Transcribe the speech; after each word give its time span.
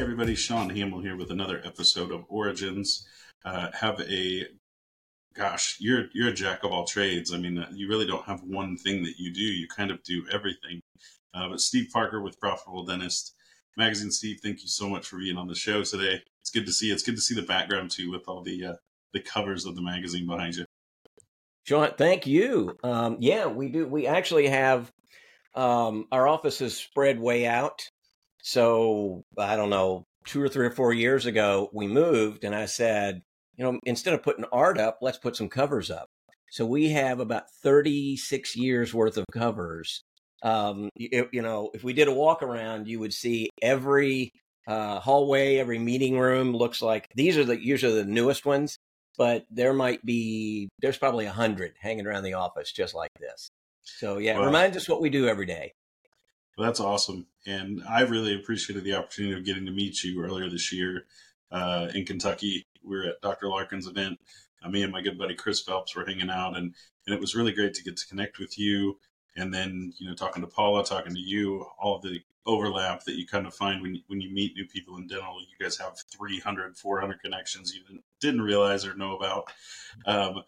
everybody. 0.00 0.34
Sean 0.34 0.70
Hamill 0.70 1.02
here 1.02 1.14
with 1.14 1.30
another 1.30 1.60
episode 1.62 2.10
of 2.10 2.24
Origins. 2.30 3.06
Uh, 3.44 3.68
have 3.72 4.00
a 4.00 4.46
gosh, 5.34 5.76
you're 5.78 6.06
you're 6.14 6.28
a 6.28 6.32
jack 6.32 6.64
of 6.64 6.72
all 6.72 6.86
trades. 6.86 7.34
I 7.34 7.36
mean, 7.36 7.58
uh, 7.58 7.68
you 7.70 7.86
really 7.86 8.06
don't 8.06 8.24
have 8.24 8.42
one 8.42 8.78
thing 8.78 9.02
that 9.02 9.18
you 9.18 9.30
do. 9.30 9.42
You 9.42 9.68
kind 9.68 9.90
of 9.90 10.02
do 10.02 10.24
everything. 10.32 10.80
Uh, 11.34 11.50
but 11.50 11.60
Steve 11.60 11.90
Parker 11.92 12.22
with 12.22 12.40
Profitable 12.40 12.86
Dentist 12.86 13.34
Magazine. 13.76 14.10
Steve, 14.10 14.38
thank 14.42 14.62
you 14.62 14.68
so 14.68 14.88
much 14.88 15.06
for 15.06 15.18
being 15.18 15.36
on 15.36 15.48
the 15.48 15.54
show 15.54 15.84
today. 15.84 16.22
It's 16.40 16.50
good 16.50 16.64
to 16.64 16.72
see. 16.72 16.90
It's 16.90 17.02
good 17.02 17.16
to 17.16 17.20
see 17.20 17.34
the 17.34 17.42
background 17.42 17.90
too, 17.90 18.10
with 18.10 18.26
all 18.26 18.42
the 18.42 18.64
uh, 18.64 18.74
the 19.12 19.20
covers 19.20 19.66
of 19.66 19.76
the 19.76 19.82
magazine 19.82 20.26
behind 20.26 20.56
you. 20.56 20.64
Sean, 21.64 21.90
thank 21.98 22.26
you. 22.26 22.74
Um, 22.82 23.18
yeah, 23.20 23.48
we 23.48 23.68
do. 23.68 23.86
We 23.86 24.06
actually 24.06 24.48
have 24.48 24.90
um, 25.54 26.06
our 26.10 26.26
office 26.26 26.62
is 26.62 26.74
spread 26.74 27.20
way 27.20 27.46
out. 27.46 27.89
So 28.42 29.24
I 29.38 29.56
don't 29.56 29.70
know, 29.70 30.06
two 30.24 30.42
or 30.42 30.48
three 30.48 30.66
or 30.66 30.70
four 30.70 30.92
years 30.92 31.26
ago, 31.26 31.70
we 31.72 31.86
moved, 31.86 32.44
and 32.44 32.54
I 32.54 32.66
said, 32.66 33.22
you 33.56 33.64
know, 33.64 33.78
instead 33.84 34.14
of 34.14 34.22
putting 34.22 34.44
art 34.52 34.78
up, 34.78 34.98
let's 35.02 35.18
put 35.18 35.36
some 35.36 35.48
covers 35.48 35.90
up. 35.90 36.08
So 36.50 36.66
we 36.66 36.90
have 36.90 37.20
about 37.20 37.50
36 37.62 38.56
years 38.56 38.92
worth 38.92 39.16
of 39.16 39.24
covers. 39.32 40.02
Um, 40.42 40.88
you, 40.96 41.28
you 41.32 41.42
know, 41.42 41.70
if 41.74 41.84
we 41.84 41.92
did 41.92 42.08
a 42.08 42.12
walk 42.12 42.42
around, 42.42 42.88
you 42.88 42.98
would 42.98 43.12
see 43.12 43.50
every 43.62 44.32
uh, 44.66 44.98
hallway, 45.00 45.56
every 45.56 45.78
meeting 45.78 46.18
room 46.18 46.54
looks 46.54 46.82
like 46.82 47.06
these 47.14 47.36
are 47.36 47.44
the 47.44 47.62
usually 47.62 48.02
the 48.02 48.04
newest 48.04 48.46
ones, 48.46 48.78
but 49.18 49.44
there 49.50 49.72
might 49.72 50.04
be 50.04 50.68
there's 50.80 50.98
probably 50.98 51.26
a 51.26 51.32
hundred 51.32 51.74
hanging 51.80 52.06
around 52.06 52.24
the 52.24 52.34
office 52.34 52.72
just 52.72 52.94
like 52.94 53.10
this. 53.18 53.50
So 53.82 54.18
yeah, 54.18 54.36
well, 54.36 54.46
remind 54.46 54.76
us 54.76 54.88
what 54.88 55.00
we 55.00 55.10
do 55.10 55.28
every 55.28 55.46
day. 55.46 55.72
Well, 56.60 56.68
that's 56.68 56.80
awesome, 56.80 57.26
and 57.46 57.82
I 57.88 58.02
really 58.02 58.34
appreciated 58.34 58.84
the 58.84 58.92
opportunity 58.92 59.34
of 59.34 59.46
getting 59.46 59.64
to 59.64 59.72
meet 59.72 60.04
you 60.04 60.22
earlier 60.22 60.50
this 60.50 60.70
year 60.70 61.06
uh, 61.50 61.88
in 61.94 62.04
Kentucky. 62.04 62.66
We 62.84 62.98
were 62.98 63.04
at 63.04 63.22
Dr. 63.22 63.48
Larkin's 63.48 63.86
event. 63.86 64.20
Uh, 64.62 64.68
me 64.68 64.82
and 64.82 64.92
my 64.92 65.00
good 65.00 65.16
buddy 65.16 65.34
Chris 65.34 65.62
Phelps 65.62 65.96
were 65.96 66.04
hanging 66.04 66.28
out, 66.28 66.58
and 66.58 66.74
and 67.06 67.14
it 67.14 67.18
was 67.18 67.34
really 67.34 67.52
great 67.52 67.72
to 67.72 67.82
get 67.82 67.96
to 67.96 68.06
connect 68.06 68.38
with 68.38 68.58
you. 68.58 68.98
And 69.36 69.54
then 69.54 69.94
you 69.96 70.06
know, 70.06 70.14
talking 70.14 70.42
to 70.42 70.46
Paula, 70.46 70.84
talking 70.84 71.14
to 71.14 71.18
you, 71.18 71.64
all 71.78 71.98
the 71.98 72.20
overlap 72.44 73.04
that 73.04 73.16
you 73.16 73.26
kind 73.26 73.46
of 73.46 73.54
find 73.54 73.80
when 73.80 74.02
when 74.08 74.20
you 74.20 74.28
meet 74.30 74.54
new 74.54 74.66
people 74.66 74.98
in 74.98 75.06
dental. 75.06 75.40
You 75.40 75.64
guys 75.64 75.78
have 75.78 75.96
300, 76.12 76.76
400 76.76 77.22
connections 77.22 77.74
you 77.74 78.02
didn't, 78.20 78.42
realize 78.42 78.84
or 78.84 78.94
know 78.94 79.16
about. 79.16 79.50
Um, 80.04 80.42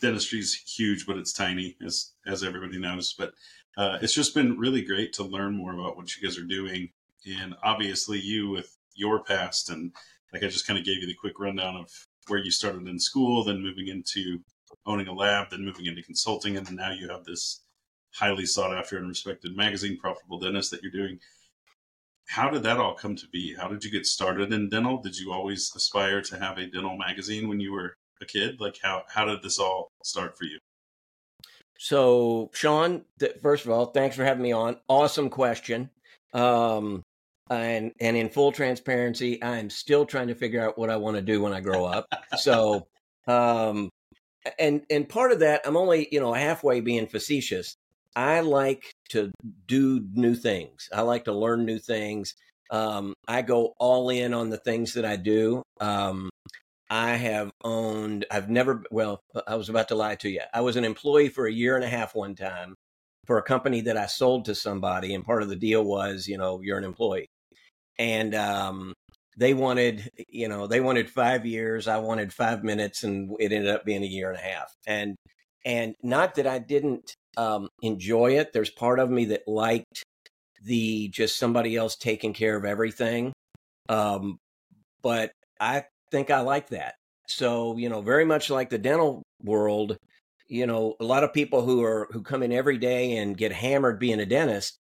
dentistry 0.00 0.38
is 0.38 0.54
huge, 0.54 1.06
but 1.06 1.18
it's 1.18 1.34
tiny, 1.34 1.76
as 1.84 2.12
as 2.26 2.42
everybody 2.42 2.78
knows. 2.78 3.12
But 3.12 3.34
uh, 3.76 3.98
it's 4.02 4.14
just 4.14 4.34
been 4.34 4.58
really 4.58 4.82
great 4.82 5.12
to 5.14 5.22
learn 5.22 5.54
more 5.54 5.72
about 5.72 5.96
what 5.96 6.14
you 6.14 6.22
guys 6.26 6.38
are 6.38 6.44
doing, 6.44 6.90
and 7.26 7.54
obviously 7.62 8.18
you 8.18 8.50
with 8.50 8.76
your 8.94 9.22
past 9.22 9.70
and 9.70 9.92
like 10.32 10.42
I 10.42 10.48
just 10.48 10.66
kind 10.66 10.78
of 10.78 10.84
gave 10.84 10.98
you 10.98 11.06
the 11.06 11.14
quick 11.14 11.38
rundown 11.38 11.76
of 11.76 11.90
where 12.28 12.38
you 12.38 12.50
started 12.50 12.88
in 12.88 12.98
school, 12.98 13.44
then 13.44 13.62
moving 13.62 13.88
into 13.88 14.40
owning 14.86 15.08
a 15.08 15.12
lab, 15.12 15.50
then 15.50 15.64
moving 15.64 15.86
into 15.86 16.02
consulting, 16.02 16.56
and 16.56 16.70
now 16.72 16.90
you 16.90 17.08
have 17.08 17.24
this 17.24 17.62
highly 18.14 18.46
sought 18.46 18.76
after 18.76 18.98
and 18.98 19.08
respected 19.08 19.56
magazine, 19.56 19.98
Profitable 19.98 20.38
Dentist, 20.38 20.70
that 20.70 20.82
you're 20.82 20.92
doing. 20.92 21.18
How 22.28 22.50
did 22.50 22.62
that 22.62 22.78
all 22.78 22.94
come 22.94 23.16
to 23.16 23.26
be? 23.32 23.54
How 23.54 23.68
did 23.68 23.84
you 23.84 23.90
get 23.90 24.06
started 24.06 24.52
in 24.52 24.68
dental? 24.68 24.98
Did 24.98 25.18
you 25.18 25.32
always 25.32 25.72
aspire 25.74 26.22
to 26.22 26.38
have 26.38 26.56
a 26.56 26.66
dental 26.66 26.96
magazine 26.96 27.48
when 27.48 27.60
you 27.60 27.72
were 27.72 27.96
a 28.20 28.24
kid? 28.24 28.60
Like 28.60 28.78
how 28.82 29.02
how 29.08 29.24
did 29.24 29.42
this 29.42 29.58
all 29.58 29.92
start 30.02 30.38
for 30.38 30.44
you? 30.44 30.58
So, 31.82 32.48
Sean, 32.54 33.02
th- 33.18 33.38
first 33.42 33.64
of 33.64 33.72
all, 33.72 33.86
thanks 33.86 34.14
for 34.14 34.22
having 34.22 34.44
me 34.44 34.52
on. 34.52 34.76
Awesome 34.88 35.28
question. 35.28 35.90
Um, 36.32 37.02
and 37.50 37.90
and 38.00 38.16
in 38.16 38.28
full 38.28 38.52
transparency, 38.52 39.42
I'm 39.42 39.68
still 39.68 40.06
trying 40.06 40.28
to 40.28 40.36
figure 40.36 40.62
out 40.62 40.78
what 40.78 40.90
I 40.90 40.96
want 40.98 41.16
to 41.16 41.22
do 41.22 41.42
when 41.42 41.52
I 41.52 41.58
grow 41.58 41.84
up. 41.84 42.06
so, 42.38 42.86
um, 43.26 43.90
and 44.60 44.82
and 44.90 45.08
part 45.08 45.32
of 45.32 45.40
that, 45.40 45.62
I'm 45.64 45.76
only 45.76 46.06
you 46.12 46.20
know 46.20 46.32
halfway 46.32 46.80
being 46.82 47.08
facetious. 47.08 47.74
I 48.14 48.40
like 48.40 48.92
to 49.08 49.32
do 49.66 50.06
new 50.14 50.36
things. 50.36 50.88
I 50.94 51.00
like 51.00 51.24
to 51.24 51.32
learn 51.32 51.66
new 51.66 51.80
things. 51.80 52.36
Um, 52.70 53.12
I 53.26 53.42
go 53.42 53.74
all 53.80 54.08
in 54.08 54.34
on 54.34 54.50
the 54.50 54.58
things 54.58 54.92
that 54.92 55.04
I 55.04 55.16
do. 55.16 55.64
Um, 55.80 56.30
I 56.92 57.14
have 57.14 57.50
owned, 57.64 58.26
I've 58.30 58.50
never, 58.50 58.84
well, 58.90 59.22
I 59.46 59.54
was 59.54 59.70
about 59.70 59.88
to 59.88 59.94
lie 59.94 60.16
to 60.16 60.28
you. 60.28 60.42
I 60.52 60.60
was 60.60 60.76
an 60.76 60.84
employee 60.84 61.30
for 61.30 61.46
a 61.46 61.52
year 61.52 61.74
and 61.74 61.82
a 61.82 61.88
half 61.88 62.14
one 62.14 62.34
time 62.34 62.74
for 63.26 63.38
a 63.38 63.42
company 63.42 63.80
that 63.80 63.96
I 63.96 64.04
sold 64.04 64.44
to 64.44 64.54
somebody. 64.54 65.14
And 65.14 65.24
part 65.24 65.42
of 65.42 65.48
the 65.48 65.56
deal 65.56 65.82
was, 65.82 66.28
you 66.28 66.36
know, 66.36 66.60
you're 66.60 66.76
an 66.76 66.84
employee. 66.84 67.28
And 67.98 68.34
um, 68.34 68.92
they 69.38 69.54
wanted, 69.54 70.10
you 70.28 70.48
know, 70.48 70.66
they 70.66 70.80
wanted 70.80 71.08
five 71.08 71.46
years. 71.46 71.88
I 71.88 71.96
wanted 71.96 72.30
five 72.30 72.62
minutes, 72.62 73.04
and 73.04 73.30
it 73.40 73.52
ended 73.52 73.70
up 73.70 73.86
being 73.86 74.02
a 74.02 74.06
year 74.06 74.28
and 74.28 74.38
a 74.38 74.42
half. 74.42 74.70
And, 74.86 75.16
and 75.64 75.94
not 76.02 76.34
that 76.34 76.46
I 76.46 76.58
didn't 76.58 77.14
um, 77.38 77.70
enjoy 77.80 78.32
it. 78.32 78.52
There's 78.52 78.68
part 78.68 78.98
of 78.98 79.08
me 79.08 79.24
that 79.26 79.48
liked 79.48 80.02
the 80.62 81.08
just 81.08 81.38
somebody 81.38 81.74
else 81.74 81.96
taking 81.96 82.34
care 82.34 82.54
of 82.54 82.66
everything. 82.66 83.32
Um, 83.88 84.36
but 85.02 85.32
I 85.58 85.84
think 86.12 86.30
I 86.30 86.40
like 86.40 86.68
that. 86.68 86.94
So, 87.26 87.76
you 87.76 87.88
know, 87.88 88.02
very 88.02 88.24
much 88.24 88.50
like 88.50 88.70
the 88.70 88.78
dental 88.78 89.22
world, 89.42 89.96
you 90.46 90.66
know, 90.66 90.94
a 91.00 91.04
lot 91.04 91.24
of 91.24 91.32
people 91.32 91.62
who 91.62 91.82
are 91.82 92.06
who 92.12 92.22
come 92.22 92.42
in 92.42 92.52
every 92.52 92.78
day 92.78 93.16
and 93.16 93.36
get 93.36 93.52
hammered 93.52 93.98
being 93.98 94.20
a 94.20 94.26
dentist, 94.26 94.78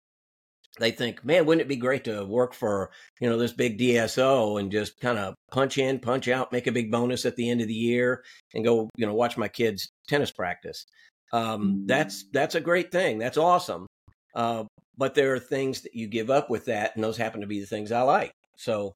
they 0.79 0.91
think, 0.91 1.25
man, 1.25 1.47
wouldn't 1.47 1.63
it 1.63 1.69
be 1.69 1.77
great 1.77 2.05
to 2.05 2.25
work 2.25 2.55
for, 2.55 2.91
you 3.21 3.29
know, 3.29 3.39
this 3.39 3.53
big 3.53 3.79
DSO 3.79 4.59
and 4.59 4.73
just 4.73 5.01
kind 5.01 5.19
of 5.19 5.35
punch 5.51 5.79
in, 5.79 6.01
punch 6.01 6.29
out, 6.29 6.53
make 6.53 6.67
a 6.67 6.73
big 6.73 6.91
bonus 6.91 7.25
at 7.25 7.37
the 7.37 7.49
end 7.49 7.61
of 7.61 7.69
the 7.69 7.75
year 7.75 8.25
and 8.55 8.65
go, 8.65 8.91
you 8.97 9.07
know, 9.07 9.15
watch 9.15 9.37
my 9.37 9.49
kids 9.49 9.89
tennis 10.09 10.33
practice. 10.33 10.87
Um, 11.33 11.85
that's 11.87 12.25
mm. 12.25 12.33
that's 12.33 12.57
a 12.57 12.61
great 12.61 12.91
thing. 12.91 13.19
That's 13.19 13.39
awesome. 13.39 13.87
Uh, 14.35 14.65
but 14.97 15.15
there 15.15 15.35
are 15.35 15.39
things 15.39 15.83
that 15.83 15.95
you 15.95 16.07
give 16.07 16.31
up 16.31 16.51
with 16.51 16.67
that, 16.67 16.95
and 16.95 17.05
those 17.05 17.17
happen 17.17 17.41
to 17.41 17.47
be 17.47 17.61
the 17.61 17.67
things 17.67 17.93
I 17.93 18.03
like. 18.03 18.33
So 18.57 18.95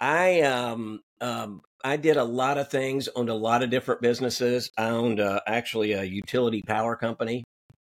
I 0.00 0.40
um, 0.42 1.00
um, 1.20 1.60
I 1.84 1.98
did 1.98 2.16
a 2.16 2.24
lot 2.24 2.56
of 2.56 2.70
things, 2.70 3.10
owned 3.14 3.28
a 3.28 3.34
lot 3.34 3.62
of 3.62 3.68
different 3.68 4.00
businesses. 4.00 4.70
I 4.78 4.88
owned 4.88 5.20
uh, 5.20 5.40
actually 5.46 5.92
a 5.92 6.02
utility 6.02 6.62
power 6.66 6.96
company. 6.96 7.44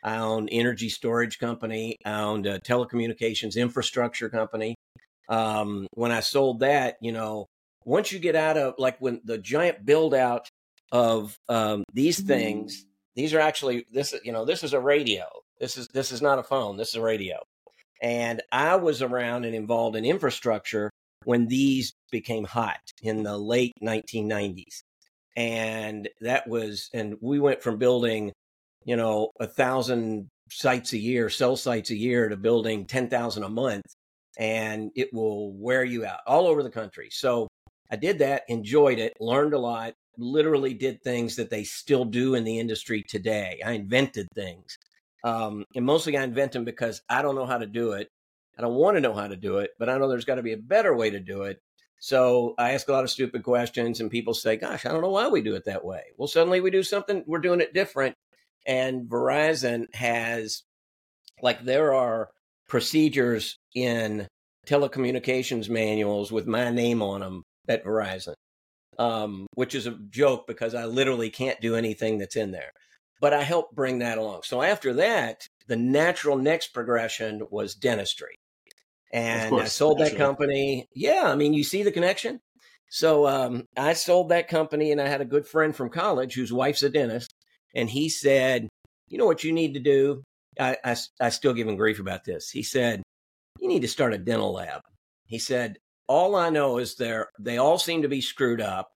I 0.02 0.16
owned 0.16 0.48
energy 0.50 0.88
storage 0.88 1.38
company. 1.38 1.98
I 2.04 2.22
owned 2.22 2.46
a 2.46 2.58
telecommunications 2.58 3.56
infrastructure 3.56 4.30
company. 4.30 4.76
Um, 5.28 5.86
when 5.92 6.10
I 6.10 6.20
sold 6.20 6.60
that, 6.60 6.96
you 7.02 7.12
know, 7.12 7.46
once 7.84 8.12
you 8.12 8.18
get 8.18 8.34
out 8.34 8.56
of 8.56 8.74
like 8.78 8.98
when 8.98 9.20
the 9.24 9.36
giant 9.36 9.84
build 9.84 10.14
out 10.14 10.48
of 10.90 11.36
um, 11.50 11.84
these 11.92 12.18
things, 12.20 12.86
these 13.14 13.34
are 13.34 13.40
actually 13.40 13.86
this. 13.92 14.14
You 14.24 14.32
know, 14.32 14.46
this 14.46 14.64
is 14.64 14.72
a 14.72 14.80
radio. 14.80 15.24
This 15.60 15.76
is 15.76 15.88
this 15.88 16.12
is 16.12 16.22
not 16.22 16.38
a 16.38 16.42
phone. 16.42 16.78
This 16.78 16.88
is 16.88 16.94
a 16.94 17.02
radio. 17.02 17.36
And 18.00 18.42
I 18.50 18.76
was 18.76 19.02
around 19.02 19.44
and 19.44 19.54
involved 19.54 19.96
in 19.96 20.04
infrastructure 20.04 20.90
when 21.24 21.46
these 21.46 21.91
became 22.12 22.44
hot 22.44 22.78
in 23.02 23.24
the 23.24 23.36
late 23.36 23.72
1990s. 23.82 24.82
And 25.36 26.08
that 26.20 26.46
was, 26.46 26.88
and 26.94 27.16
we 27.20 27.40
went 27.40 27.62
from 27.62 27.78
building, 27.78 28.32
you 28.84 28.96
know, 28.96 29.30
a 29.40 29.46
thousand 29.48 30.28
sites 30.50 30.92
a 30.92 30.98
year, 30.98 31.28
cell 31.28 31.56
sites 31.56 31.90
a 31.90 31.96
year 31.96 32.28
to 32.28 32.36
building 32.36 32.86
10,000 32.86 33.42
a 33.42 33.48
month. 33.48 33.86
And 34.38 34.92
it 34.94 35.12
will 35.12 35.52
wear 35.52 35.82
you 35.84 36.06
out 36.06 36.20
all 36.26 36.46
over 36.46 36.62
the 36.62 36.70
country. 36.70 37.08
So 37.10 37.48
I 37.90 37.96
did 37.96 38.20
that, 38.20 38.44
enjoyed 38.48 38.98
it, 38.98 39.14
learned 39.20 39.54
a 39.54 39.58
lot, 39.58 39.94
literally 40.16 40.74
did 40.74 41.02
things 41.02 41.36
that 41.36 41.50
they 41.50 41.64
still 41.64 42.04
do 42.04 42.34
in 42.34 42.44
the 42.44 42.58
industry 42.58 43.02
today. 43.02 43.60
I 43.64 43.72
invented 43.72 44.28
things. 44.34 44.78
Um, 45.24 45.64
and 45.74 45.84
mostly 45.84 46.16
I 46.16 46.22
invent 46.22 46.52
them 46.52 46.64
because 46.64 47.02
I 47.08 47.22
don't 47.22 47.34
know 47.34 47.46
how 47.46 47.58
to 47.58 47.66
do 47.66 47.92
it. 47.92 48.08
I 48.58 48.62
don't 48.62 48.74
want 48.74 48.96
to 48.96 49.00
know 49.00 49.14
how 49.14 49.28
to 49.28 49.36
do 49.36 49.58
it, 49.58 49.70
but 49.78 49.88
I 49.88 49.96
know 49.98 50.08
there's 50.08 50.24
got 50.24 50.34
to 50.36 50.42
be 50.42 50.52
a 50.52 50.58
better 50.58 50.94
way 50.94 51.10
to 51.10 51.20
do 51.20 51.42
it. 51.42 51.58
So 52.02 52.56
I 52.58 52.72
ask 52.72 52.88
a 52.88 52.92
lot 52.92 53.04
of 53.04 53.10
stupid 53.10 53.44
questions, 53.44 54.00
and 54.00 54.10
people 54.10 54.34
say, 54.34 54.56
Gosh, 54.56 54.84
I 54.84 54.90
don't 54.90 55.02
know 55.02 55.10
why 55.10 55.28
we 55.28 55.40
do 55.40 55.54
it 55.54 55.66
that 55.66 55.84
way. 55.84 56.02
Well, 56.16 56.26
suddenly 56.26 56.60
we 56.60 56.72
do 56.72 56.82
something, 56.82 57.22
we're 57.28 57.38
doing 57.38 57.60
it 57.60 57.72
different. 57.72 58.16
And 58.66 59.08
Verizon 59.08 59.86
has, 59.94 60.64
like, 61.42 61.64
there 61.64 61.94
are 61.94 62.30
procedures 62.68 63.56
in 63.72 64.26
telecommunications 64.66 65.68
manuals 65.68 66.32
with 66.32 66.48
my 66.48 66.70
name 66.70 67.02
on 67.02 67.20
them 67.20 67.44
at 67.68 67.84
Verizon, 67.84 68.34
um, 68.98 69.46
which 69.54 69.76
is 69.76 69.86
a 69.86 69.96
joke 70.10 70.48
because 70.48 70.74
I 70.74 70.86
literally 70.86 71.30
can't 71.30 71.60
do 71.60 71.76
anything 71.76 72.18
that's 72.18 72.34
in 72.34 72.50
there. 72.50 72.72
But 73.20 73.32
I 73.32 73.44
helped 73.44 73.76
bring 73.76 74.00
that 74.00 74.18
along. 74.18 74.40
So 74.42 74.60
after 74.60 74.92
that, 74.94 75.46
the 75.68 75.76
natural 75.76 76.36
next 76.36 76.74
progression 76.74 77.42
was 77.48 77.76
dentistry 77.76 78.40
and 79.12 79.54
I 79.54 79.64
sold 79.64 79.98
that 79.98 80.16
company. 80.16 80.86
Yeah, 80.94 81.22
I 81.26 81.34
mean, 81.34 81.54
you 81.54 81.64
see 81.64 81.82
the 81.82 81.92
connection. 81.92 82.40
So 82.88 83.26
um, 83.26 83.64
I 83.76 83.94
sold 83.94 84.28
that 84.28 84.48
company, 84.48 84.92
and 84.92 85.00
I 85.00 85.08
had 85.08 85.20
a 85.20 85.26
good 85.26 85.46
friend 85.46 85.74
from 85.74 85.88
college 85.90 86.34
whose 86.34 86.52
wife's 86.52 86.82
a 86.82 86.90
dentist, 86.90 87.32
and 87.74 87.88
he 87.88 88.08
said, 88.08 88.68
"You 89.08 89.18
know 89.18 89.26
what 89.26 89.44
you 89.44 89.52
need 89.52 89.74
to 89.74 89.80
do." 89.80 90.22
I, 90.60 90.76
I, 90.84 90.96
I 91.20 91.28
still 91.30 91.54
give 91.54 91.66
him 91.66 91.76
grief 91.76 91.98
about 91.98 92.24
this. 92.24 92.50
He 92.50 92.62
said, 92.62 93.02
"You 93.60 93.68
need 93.68 93.82
to 93.82 93.88
start 93.88 94.14
a 94.14 94.18
dental 94.18 94.52
lab." 94.52 94.82
He 95.26 95.38
said, 95.38 95.78
all 96.12 96.36
I 96.36 96.50
know 96.50 96.76
is 96.78 96.94
they're 96.94 97.28
they 97.38 97.58
all 97.58 97.78
seem 97.78 98.02
to 98.02 98.08
be 98.08 98.20
screwed 98.20 98.60
up. 98.60 98.90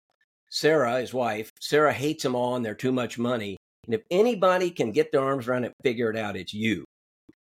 Sarah, 0.51 1.01
his 1.01 1.15
wife, 1.15 1.51
Sarah 1.61 1.93
hates 1.93 2.23
them 2.23 2.35
all 2.35 2.57
and 2.57 2.65
they're 2.65 2.75
too 2.75 2.93
much 2.93 3.19
money. 3.19 3.57
And 3.87 3.95
if 3.95 4.03
anybody 4.11 4.71
can 4.71 4.93
get 4.93 5.13
their 5.13 5.23
arms 5.23 5.49
around 5.49 5.65
it, 5.65 5.73
figure 5.83 6.11
it 6.11 6.17
out, 6.17 6.37
it's 6.37 6.55
you. 6.55 6.85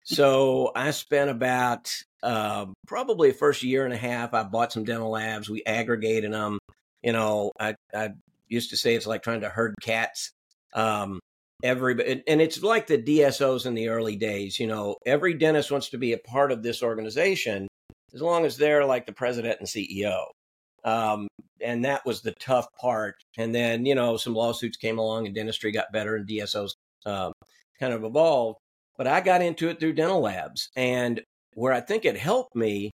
So 0.03 0.71
I 0.75 0.91
spent 0.91 1.29
about 1.29 1.91
uh, 2.23 2.65
probably 2.87 3.31
first 3.31 3.63
year 3.63 3.85
and 3.85 3.93
a 3.93 3.97
half. 3.97 4.33
I 4.33 4.43
bought 4.43 4.73
some 4.73 4.83
dental 4.83 5.11
labs. 5.11 5.49
We 5.49 5.63
aggregated 5.65 6.33
them. 6.33 6.59
You 7.03 7.13
know, 7.13 7.51
I, 7.59 7.75
I 7.93 8.09
used 8.47 8.71
to 8.71 8.77
say 8.77 8.95
it's 8.95 9.07
like 9.07 9.23
trying 9.23 9.41
to 9.41 9.49
herd 9.49 9.75
cats. 9.81 10.31
Um, 10.73 11.19
every 11.63 12.23
and 12.27 12.41
it's 12.41 12.61
like 12.61 12.87
the 12.87 13.01
DSOs 13.01 13.65
in 13.65 13.73
the 13.73 13.89
early 13.89 14.15
days. 14.15 14.59
You 14.59 14.67
know, 14.67 14.95
every 15.05 15.33
dentist 15.33 15.71
wants 15.71 15.89
to 15.89 15.97
be 15.97 16.13
a 16.13 16.17
part 16.17 16.51
of 16.51 16.63
this 16.63 16.83
organization 16.83 17.67
as 18.13 18.21
long 18.21 18.45
as 18.45 18.57
they're 18.57 18.85
like 18.85 19.05
the 19.05 19.13
president 19.13 19.59
and 19.59 19.67
CEO. 19.67 20.25
Um, 20.83 21.27
and 21.61 21.85
that 21.85 22.05
was 22.05 22.21
the 22.21 22.31
tough 22.39 22.67
part. 22.79 23.15
And 23.37 23.53
then 23.53 23.85
you 23.85 23.95
know 23.95 24.17
some 24.17 24.33
lawsuits 24.35 24.77
came 24.77 24.97
along, 24.97 25.25
and 25.25 25.35
dentistry 25.35 25.71
got 25.71 25.91
better, 25.93 26.15
and 26.15 26.27
DSOs 26.27 26.71
um, 27.05 27.31
kind 27.79 27.93
of 27.93 28.03
evolved. 28.03 28.59
But 28.97 29.07
I 29.07 29.21
got 29.21 29.41
into 29.41 29.69
it 29.69 29.79
through 29.79 29.93
dental 29.93 30.21
labs, 30.21 30.69
and 30.75 31.21
where 31.59 31.73
I 31.73 31.81
think 31.81 32.05
it 32.05 32.17
helped 32.17 32.55
me 32.55 32.91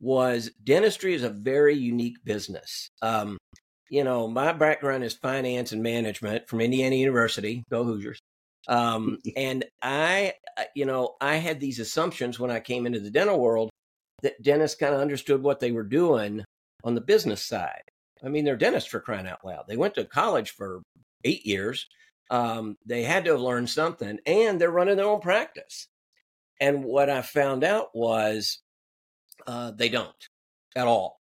was 0.00 0.50
dentistry 0.64 1.14
is 1.14 1.22
a 1.22 1.30
very 1.30 1.76
unique 1.76 2.16
business. 2.24 2.88
Um, 3.00 3.38
you 3.88 4.02
know, 4.02 4.26
my 4.26 4.52
background 4.52 5.04
is 5.04 5.14
finance 5.14 5.70
and 5.70 5.84
management 5.84 6.48
from 6.48 6.60
Indiana 6.60 6.96
University. 6.96 7.62
Go 7.70 7.84
Hoosiers. 7.84 8.18
Um, 8.66 9.18
and 9.36 9.64
I, 9.80 10.34
you 10.74 10.84
know, 10.84 11.14
I 11.20 11.36
had 11.36 11.60
these 11.60 11.78
assumptions 11.78 12.40
when 12.40 12.50
I 12.50 12.58
came 12.58 12.86
into 12.86 12.98
the 12.98 13.10
dental 13.10 13.38
world 13.38 13.70
that 14.22 14.42
dentists 14.42 14.76
kind 14.76 14.94
of 14.94 15.00
understood 15.00 15.40
what 15.40 15.60
they 15.60 15.70
were 15.70 15.84
doing 15.84 16.44
on 16.82 16.96
the 16.96 17.00
business 17.00 17.46
side. 17.46 17.82
I 18.24 18.28
mean, 18.28 18.44
they're 18.44 18.56
dentists 18.56 18.90
for 18.90 18.98
crying 18.98 19.28
out 19.28 19.44
loud. 19.44 19.66
They 19.68 19.76
went 19.76 19.94
to 19.94 20.04
college 20.04 20.50
for 20.50 20.82
eight 21.22 21.46
years. 21.46 21.86
Um, 22.30 22.76
they 22.84 23.04
had 23.04 23.24
to 23.26 23.32
have 23.32 23.40
learned 23.40 23.70
something, 23.70 24.18
and 24.26 24.60
they're 24.60 24.70
running 24.70 24.96
their 24.96 25.06
own 25.06 25.20
practice. 25.20 25.86
And 26.62 26.84
what 26.84 27.10
I 27.10 27.22
found 27.22 27.64
out 27.64 27.88
was 27.92 28.60
uh, 29.48 29.72
they 29.72 29.88
don't 29.88 30.28
at 30.76 30.86
all. 30.86 31.18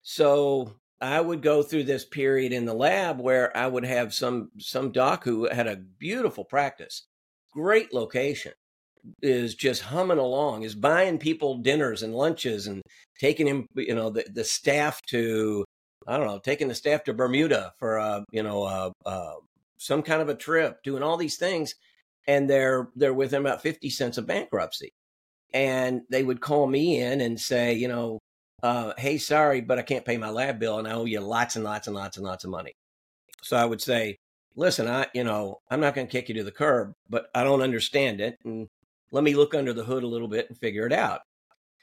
So 0.00 0.72
I 1.02 1.20
would 1.20 1.42
go 1.42 1.62
through 1.62 1.84
this 1.84 2.06
period 2.06 2.54
in 2.54 2.64
the 2.64 2.72
lab 2.72 3.20
where 3.20 3.54
I 3.54 3.66
would 3.66 3.84
have 3.84 4.14
some 4.14 4.50
some 4.58 4.90
doc 4.90 5.22
who 5.24 5.50
had 5.50 5.66
a 5.66 5.76
beautiful 5.76 6.46
practice, 6.46 7.06
great 7.52 7.92
location, 7.92 8.52
is 9.20 9.54
just 9.54 9.82
humming 9.82 10.16
along, 10.16 10.62
is 10.62 10.74
buying 10.74 11.18
people 11.18 11.58
dinners 11.58 12.02
and 12.02 12.14
lunches 12.14 12.66
and 12.66 12.80
taking 13.18 13.46
him, 13.46 13.66
you 13.74 13.94
know, 13.94 14.08
the, 14.08 14.24
the 14.32 14.44
staff 14.44 15.02
to 15.10 15.62
I 16.08 16.16
don't 16.16 16.26
know, 16.26 16.38
taking 16.38 16.68
the 16.68 16.74
staff 16.74 17.04
to 17.04 17.12
Bermuda 17.12 17.74
for 17.78 17.98
a, 17.98 18.24
you 18.32 18.42
know, 18.42 18.64
a, 18.64 18.92
a, 19.04 19.34
some 19.76 20.02
kind 20.02 20.22
of 20.22 20.30
a 20.30 20.34
trip, 20.34 20.82
doing 20.82 21.02
all 21.02 21.18
these 21.18 21.36
things, 21.36 21.74
and 22.26 22.48
they're 22.48 22.88
they're 22.96 23.14
within 23.14 23.40
about 23.40 23.62
fifty 23.62 23.90
cents 23.90 24.18
of 24.18 24.26
bankruptcy, 24.26 24.90
and 25.52 26.02
they 26.10 26.22
would 26.22 26.40
call 26.40 26.66
me 26.66 27.00
in 27.00 27.20
and 27.20 27.40
say, 27.40 27.74
you 27.74 27.88
know, 27.88 28.18
uh, 28.62 28.92
hey, 28.98 29.18
sorry, 29.18 29.60
but 29.60 29.78
I 29.78 29.82
can't 29.82 30.04
pay 30.04 30.16
my 30.16 30.30
lab 30.30 30.58
bill 30.58 30.78
and 30.78 30.86
I 30.86 30.92
owe 30.92 31.04
you 31.04 31.20
lots 31.20 31.56
and 31.56 31.64
lots 31.64 31.86
and 31.86 31.96
lots 31.96 32.16
and 32.16 32.26
lots 32.26 32.44
of 32.44 32.50
money. 32.50 32.72
So 33.42 33.56
I 33.56 33.64
would 33.64 33.80
say, 33.80 34.16
listen, 34.56 34.86
I, 34.86 35.06
you 35.14 35.24
know, 35.24 35.58
I'm 35.70 35.80
not 35.80 35.94
going 35.94 36.06
to 36.06 36.10
kick 36.10 36.28
you 36.28 36.34
to 36.36 36.44
the 36.44 36.52
curb, 36.52 36.92
but 37.08 37.26
I 37.34 37.42
don't 37.44 37.62
understand 37.62 38.20
it. 38.20 38.36
And 38.44 38.68
let 39.12 39.24
me 39.24 39.34
look 39.34 39.54
under 39.54 39.72
the 39.72 39.84
hood 39.84 40.02
a 40.02 40.08
little 40.08 40.28
bit 40.28 40.46
and 40.48 40.58
figure 40.58 40.86
it 40.86 40.92
out. 40.92 41.20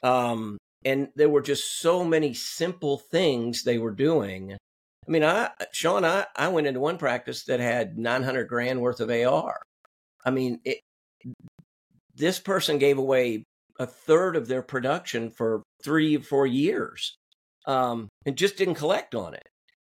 Um, 0.02 0.58
and 0.84 1.08
there 1.16 1.28
were 1.28 1.42
just 1.42 1.80
so 1.80 2.04
many 2.04 2.34
simple 2.34 2.98
things 2.98 3.62
they 3.62 3.78
were 3.78 3.90
doing. 3.90 4.52
I 4.52 5.10
mean, 5.10 5.24
I, 5.24 5.50
Sean, 5.72 6.04
I, 6.04 6.26
I 6.36 6.48
went 6.48 6.66
into 6.66 6.80
one 6.80 6.98
practice 6.98 7.44
that 7.44 7.60
had 7.60 7.98
900 7.98 8.44
grand 8.44 8.80
worth 8.80 9.00
of 9.00 9.10
AR. 9.10 9.60
I 10.28 10.30
mean, 10.30 10.60
it, 10.62 10.80
this 12.14 12.38
person 12.38 12.76
gave 12.76 12.98
away 12.98 13.44
a 13.78 13.86
third 13.86 14.36
of 14.36 14.46
their 14.46 14.60
production 14.60 15.30
for 15.30 15.62
three 15.82 16.18
or 16.18 16.20
four 16.20 16.46
years 16.46 17.16
um, 17.66 18.08
and 18.26 18.36
just 18.36 18.58
didn't 18.58 18.74
collect 18.74 19.14
on 19.14 19.32
it. 19.32 19.48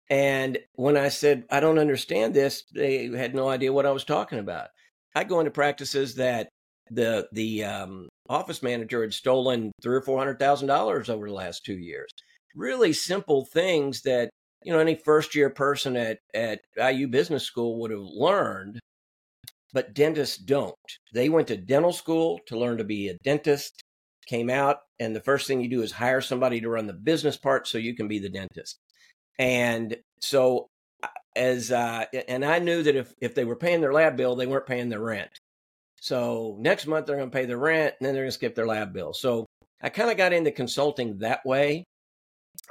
And 0.09 0.59
when 0.75 0.97
I 0.97 1.11
said, 1.11 1.45
I 1.51 1.61
don't 1.61 1.79
understand 1.79 2.33
this, 2.33 2.65
they 2.75 3.09
had 3.09 3.35
no 3.35 3.51
idea 3.51 3.75
what 3.75 3.85
I 3.85 3.91
was 3.91 4.05
talking 4.05 4.39
about. 4.39 4.69
I 5.15 5.25
go 5.25 5.39
into 5.39 5.51
practices 5.51 6.15
that 6.15 6.49
the 6.91 7.29
the 7.33 7.65
um, 7.65 8.09
office 8.31 8.63
manager 8.63 9.03
had 9.03 9.13
stolen 9.13 9.71
three 9.83 9.97
or 9.97 10.01
four 10.01 10.19
hundred 10.19 10.39
thousand 10.39 10.69
dollars 10.69 11.11
over 11.11 11.29
the 11.29 11.35
last 11.35 11.63
two 11.67 11.79
years. 11.79 12.09
Really 12.55 12.95
simple 12.95 13.45
things 13.45 14.01
that 14.03 14.31
you 14.65 14.73
know 14.73 14.79
any 14.79 14.95
first 14.95 15.35
year 15.35 15.51
person 15.51 15.97
at 15.97 16.19
at 16.35 16.61
IU 16.79 17.09
Business 17.09 17.45
School 17.45 17.81
would 17.81 17.91
have 17.91 18.01
learned 18.01 18.81
but 19.73 19.95
dentists 19.95 20.37
don't. 20.37 20.75
They 21.15 21.29
went 21.29 21.49
to 21.49 21.57
dental 21.57 21.93
school 21.93 22.41
to 22.47 22.59
learn 22.59 22.79
to 22.79 22.85
be 22.85 23.09
a 23.09 23.17
dentist, 23.25 23.83
came 24.27 24.51
out, 24.51 24.79
and 25.01 25.17
the 25.17 25.21
first 25.21 25.47
thing 25.47 25.61
you 25.61 25.69
do 25.69 25.83
is 25.83 25.93
hire 25.93 26.21
somebody 26.21 26.61
to 26.61 26.69
run 26.69 26.87
the 26.87 26.93
business 26.93 27.37
part 27.37 27.67
so 27.67 27.79
you 27.79 27.95
can 27.95 28.09
be 28.09 28.19
the 28.19 28.29
dentist. 28.29 28.79
And 29.39 29.97
so, 30.21 30.69
uh, 31.03 31.09
as 31.35 31.73
uh, 31.73 32.05
and 32.29 32.45
I 32.45 32.59
knew 32.59 32.83
that 32.83 32.97
if 32.97 33.13
if 33.21 33.35
they 33.35 33.45
were 33.45 33.57
paying 33.57 33.81
their 33.81 33.93
lab 33.93 34.17
bill, 34.17 34.37
they 34.37 34.47
weren't 34.47 34.67
paying 34.67 34.89
their 34.91 35.01
rent. 35.01 35.31
So 36.01 36.57
next 36.61 36.87
month 36.87 37.07
they're 37.07 37.17
going 37.17 37.31
to 37.31 37.37
pay 37.37 37.47
their 37.47 37.59
rent, 37.59 37.95
and 37.99 38.07
then 38.07 38.15
they're 38.15 38.25
going 38.25 38.31
to 38.31 38.35
skip 38.35 38.55
their 38.55 38.67
lab 38.67 38.93
bill. 38.93 39.15
So 39.15 39.47
I 39.83 39.89
kind 39.89 40.11
of 40.11 40.17
got 40.17 40.33
into 40.33 40.51
consulting 40.51 41.19
that 41.19 41.45
way. 41.45 41.85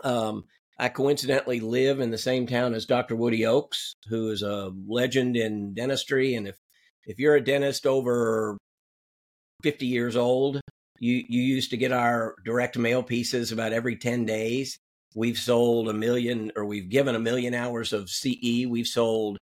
Um, 0.03 0.45
I 0.77 0.89
coincidentally 0.89 1.59
live 1.59 1.99
in 1.99 2.11
the 2.11 2.17
same 2.17 2.47
town 2.47 2.73
as 2.73 2.85
Dr. 2.85 3.15
Woody 3.15 3.45
Oakes, 3.45 3.93
who 4.07 4.31
is 4.31 4.41
a 4.41 4.71
legend 4.87 5.37
in 5.37 5.73
dentistry. 5.73 6.33
And 6.35 6.47
if 6.47 6.57
if 7.05 7.19
you're 7.19 7.35
a 7.35 7.43
dentist 7.43 7.85
over 7.85 8.57
50 9.63 9.85
years 9.85 10.15
old, 10.15 10.61
you, 10.99 11.23
you 11.27 11.41
used 11.41 11.71
to 11.71 11.77
get 11.77 11.91
our 11.91 12.35
direct 12.45 12.77
mail 12.77 13.01
pieces 13.03 13.51
about 13.51 13.73
every 13.73 13.95
10 13.95 14.25
days. 14.25 14.77
We've 15.15 15.37
sold 15.37 15.89
a 15.89 15.93
million 15.93 16.51
or 16.55 16.65
we've 16.65 16.89
given 16.89 17.15
a 17.15 17.19
million 17.19 17.53
hours 17.53 17.91
of 17.91 18.09
CE. 18.09 18.65
We've 18.67 18.87
sold 18.87 19.37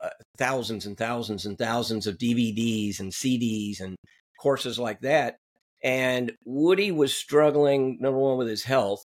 uh, 0.00 0.10
thousands 0.38 0.86
and 0.86 0.96
thousands 0.96 1.46
and 1.46 1.58
thousands 1.58 2.06
of 2.06 2.18
DVDs 2.18 3.00
and 3.00 3.12
CDs 3.12 3.80
and 3.80 3.96
courses 4.40 4.78
like 4.78 5.00
that. 5.00 5.36
And 5.82 6.32
Woody 6.44 6.92
was 6.92 7.14
struggling, 7.14 7.98
number 8.00 8.18
one, 8.18 8.36
with 8.36 8.48
his 8.48 8.62
health. 8.62 9.02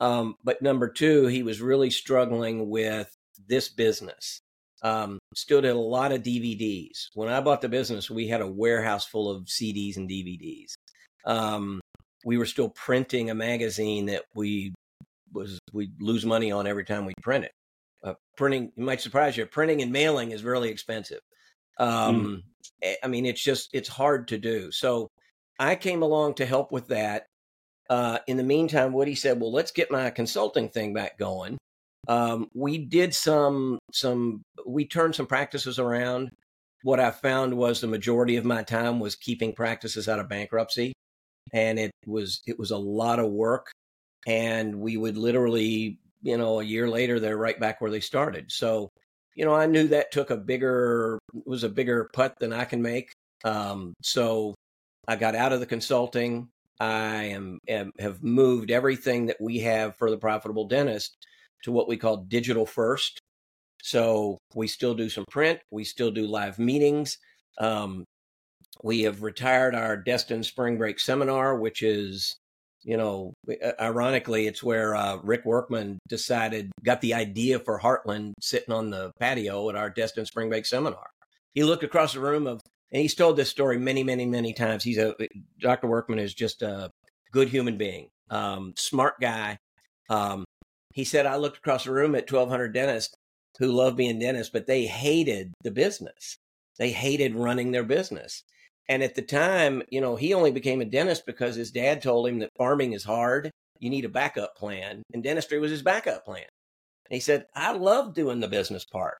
Um, 0.00 0.36
but 0.42 0.62
number 0.62 0.88
two, 0.88 1.26
he 1.26 1.42
was 1.42 1.60
really 1.60 1.90
struggling 1.90 2.70
with 2.70 3.12
this 3.48 3.68
business 3.68 4.40
um, 4.82 5.18
still 5.34 5.60
did 5.60 5.70
a 5.70 5.78
lot 5.78 6.12
of 6.12 6.22
DVDs. 6.22 7.08
When 7.14 7.28
I 7.28 7.40
bought 7.40 7.60
the 7.60 7.68
business, 7.68 8.10
we 8.10 8.26
had 8.26 8.40
a 8.40 8.46
warehouse 8.46 9.06
full 9.06 9.30
of 9.30 9.44
CDs 9.44 9.96
and 9.96 10.08
DVDs. 10.08 10.74
Um, 11.24 11.80
we 12.24 12.36
were 12.36 12.46
still 12.46 12.68
printing 12.68 13.30
a 13.30 13.34
magazine 13.34 14.06
that 14.06 14.24
we 14.34 14.74
was 15.32 15.58
we 15.72 15.90
lose 16.00 16.26
money 16.26 16.52
on 16.52 16.66
every 16.66 16.84
time 16.84 17.06
we 17.06 17.14
print 17.22 17.44
it. 17.44 17.52
Uh, 18.04 18.14
printing 18.36 18.72
it 18.76 18.82
might 18.82 19.00
surprise 19.00 19.36
you. 19.36 19.46
Printing 19.46 19.82
and 19.82 19.92
mailing 19.92 20.32
is 20.32 20.44
really 20.44 20.70
expensive. 20.70 21.20
Um, 21.78 22.44
mm. 22.84 22.96
I 23.02 23.06
mean, 23.06 23.24
it's 23.26 23.42
just 23.42 23.70
it's 23.72 23.88
hard 23.88 24.28
to 24.28 24.38
do. 24.38 24.72
So 24.72 25.08
I 25.58 25.76
came 25.76 26.02
along 26.02 26.34
to 26.34 26.46
help 26.46 26.72
with 26.72 26.88
that. 26.88 27.26
Uh, 27.88 28.18
in 28.26 28.36
the 28.36 28.42
meantime, 28.42 28.92
Woody 28.92 29.14
said, 29.14 29.40
"Well, 29.40 29.52
let's 29.52 29.70
get 29.70 29.90
my 29.90 30.10
consulting 30.10 30.68
thing 30.68 30.92
back 30.92 31.18
going." 31.18 31.58
Um, 32.08 32.48
we 32.54 32.78
did 32.78 33.14
some 33.14 33.78
some 33.92 34.42
we 34.66 34.86
turned 34.86 35.14
some 35.14 35.26
practices 35.26 35.78
around. 35.78 36.30
What 36.82 36.98
I 37.00 37.12
found 37.12 37.56
was 37.56 37.80
the 37.80 37.86
majority 37.86 38.36
of 38.36 38.44
my 38.44 38.62
time 38.64 38.98
was 38.98 39.14
keeping 39.14 39.54
practices 39.54 40.08
out 40.08 40.18
of 40.18 40.28
bankruptcy, 40.28 40.92
and 41.52 41.78
it 41.78 41.92
was 42.06 42.40
it 42.46 42.58
was 42.58 42.70
a 42.72 42.76
lot 42.76 43.18
of 43.18 43.30
work. 43.30 43.70
And 44.26 44.80
we 44.80 44.96
would 44.96 45.16
literally, 45.16 45.98
you 46.22 46.36
know, 46.36 46.60
a 46.60 46.64
year 46.64 46.88
later, 46.88 47.20
they're 47.20 47.36
right 47.36 47.58
back 47.58 47.80
where 47.80 47.90
they 47.90 48.00
started. 48.00 48.52
So, 48.52 48.88
you 49.34 49.44
know, 49.44 49.54
I 49.54 49.66
knew 49.66 49.88
that 49.88 50.12
took 50.12 50.30
a 50.30 50.36
bigger 50.36 51.18
was 51.44 51.64
a 51.64 51.68
bigger 51.68 52.10
putt 52.12 52.34
than 52.40 52.52
I 52.52 52.64
can 52.64 52.82
make. 52.82 53.12
Um, 53.44 53.94
so 54.02 54.54
I 55.08 55.16
got 55.16 55.34
out 55.34 55.52
of 55.52 55.60
the 55.60 55.66
consulting. 55.66 56.48
I 56.80 57.24
am, 57.26 57.58
am 57.68 57.92
have 58.00 58.22
moved 58.24 58.72
everything 58.72 59.26
that 59.26 59.40
we 59.40 59.60
have 59.60 59.96
for 59.96 60.10
the 60.10 60.16
profitable 60.18 60.66
dentist 60.66 61.16
to 61.62 61.72
what 61.72 61.88
we 61.88 61.96
call 61.96 62.18
digital 62.18 62.66
first. 62.66 63.18
So 63.82 64.38
we 64.54 64.68
still 64.68 64.94
do 64.94 65.08
some 65.08 65.24
print, 65.30 65.60
we 65.70 65.84
still 65.84 66.10
do 66.10 66.26
live 66.26 66.58
meetings. 66.58 67.18
Um, 67.58 68.04
we 68.82 69.02
have 69.02 69.22
retired 69.22 69.74
our 69.74 69.96
Destin 69.96 70.42
Spring 70.42 70.78
Break 70.78 70.98
seminar, 70.98 71.56
which 71.56 71.82
is, 71.82 72.36
you 72.84 72.96
know, 72.96 73.34
ironically, 73.80 74.46
it's 74.46 74.62
where 74.62 74.94
uh, 74.94 75.16
Rick 75.22 75.44
Workman 75.44 75.98
decided, 76.08 76.70
got 76.82 77.00
the 77.00 77.14
idea 77.14 77.58
for 77.58 77.78
Heartland 77.78 78.32
sitting 78.40 78.72
on 78.72 78.90
the 78.90 79.12
patio 79.20 79.68
at 79.68 79.76
our 79.76 79.90
Destin 79.90 80.26
Spring 80.26 80.48
Break 80.48 80.64
seminar. 80.66 81.06
He 81.54 81.64
looked 81.64 81.84
across 81.84 82.14
the 82.14 82.20
room 82.20 82.46
of, 82.46 82.60
and 82.92 83.02
he's 83.02 83.14
told 83.14 83.36
this 83.36 83.50
story 83.50 83.78
many, 83.78 84.02
many, 84.02 84.26
many 84.26 84.52
times. 84.52 84.82
He's 84.82 84.98
a 84.98 85.14
Dr. 85.60 85.86
Workman 85.86 86.18
is 86.18 86.34
just 86.34 86.62
a 86.62 86.90
good 87.30 87.48
human 87.48 87.76
being, 87.76 88.08
um, 88.30 88.74
smart 88.76 89.14
guy, 89.20 89.58
Um, 90.08 90.44
he 90.94 91.04
said, 91.04 91.26
I 91.26 91.36
looked 91.36 91.58
across 91.58 91.84
the 91.84 91.92
room 91.92 92.14
at 92.14 92.30
1,200 92.30 92.72
dentists 92.72 93.14
who 93.58 93.72
love 93.72 93.96
being 93.96 94.18
dentists, 94.18 94.52
but 94.52 94.66
they 94.66 94.86
hated 94.86 95.52
the 95.62 95.70
business. 95.70 96.36
They 96.78 96.90
hated 96.90 97.34
running 97.34 97.72
their 97.72 97.84
business. 97.84 98.42
And 98.88 99.02
at 99.02 99.14
the 99.14 99.22
time, 99.22 99.82
you 99.90 100.00
know, 100.00 100.16
he 100.16 100.34
only 100.34 100.50
became 100.50 100.80
a 100.80 100.86
dentist 100.86 101.24
because 101.26 101.54
his 101.54 101.70
dad 101.70 102.02
told 102.02 102.28
him 102.28 102.40
that 102.40 102.50
farming 102.56 102.92
is 102.92 103.04
hard. 103.04 103.50
You 103.78 103.90
need 103.90 104.04
a 104.04 104.10
backup 104.10 104.56
plan. 104.56 105.02
And 105.12 105.22
dentistry 105.22 105.58
was 105.58 105.70
his 105.70 105.82
backup 105.82 106.24
plan. 106.24 106.44
And 107.08 107.14
he 107.14 107.20
said, 107.20 107.46
I 107.54 107.72
love 107.72 108.14
doing 108.14 108.40
the 108.40 108.48
business 108.48 108.84
part. 108.84 109.18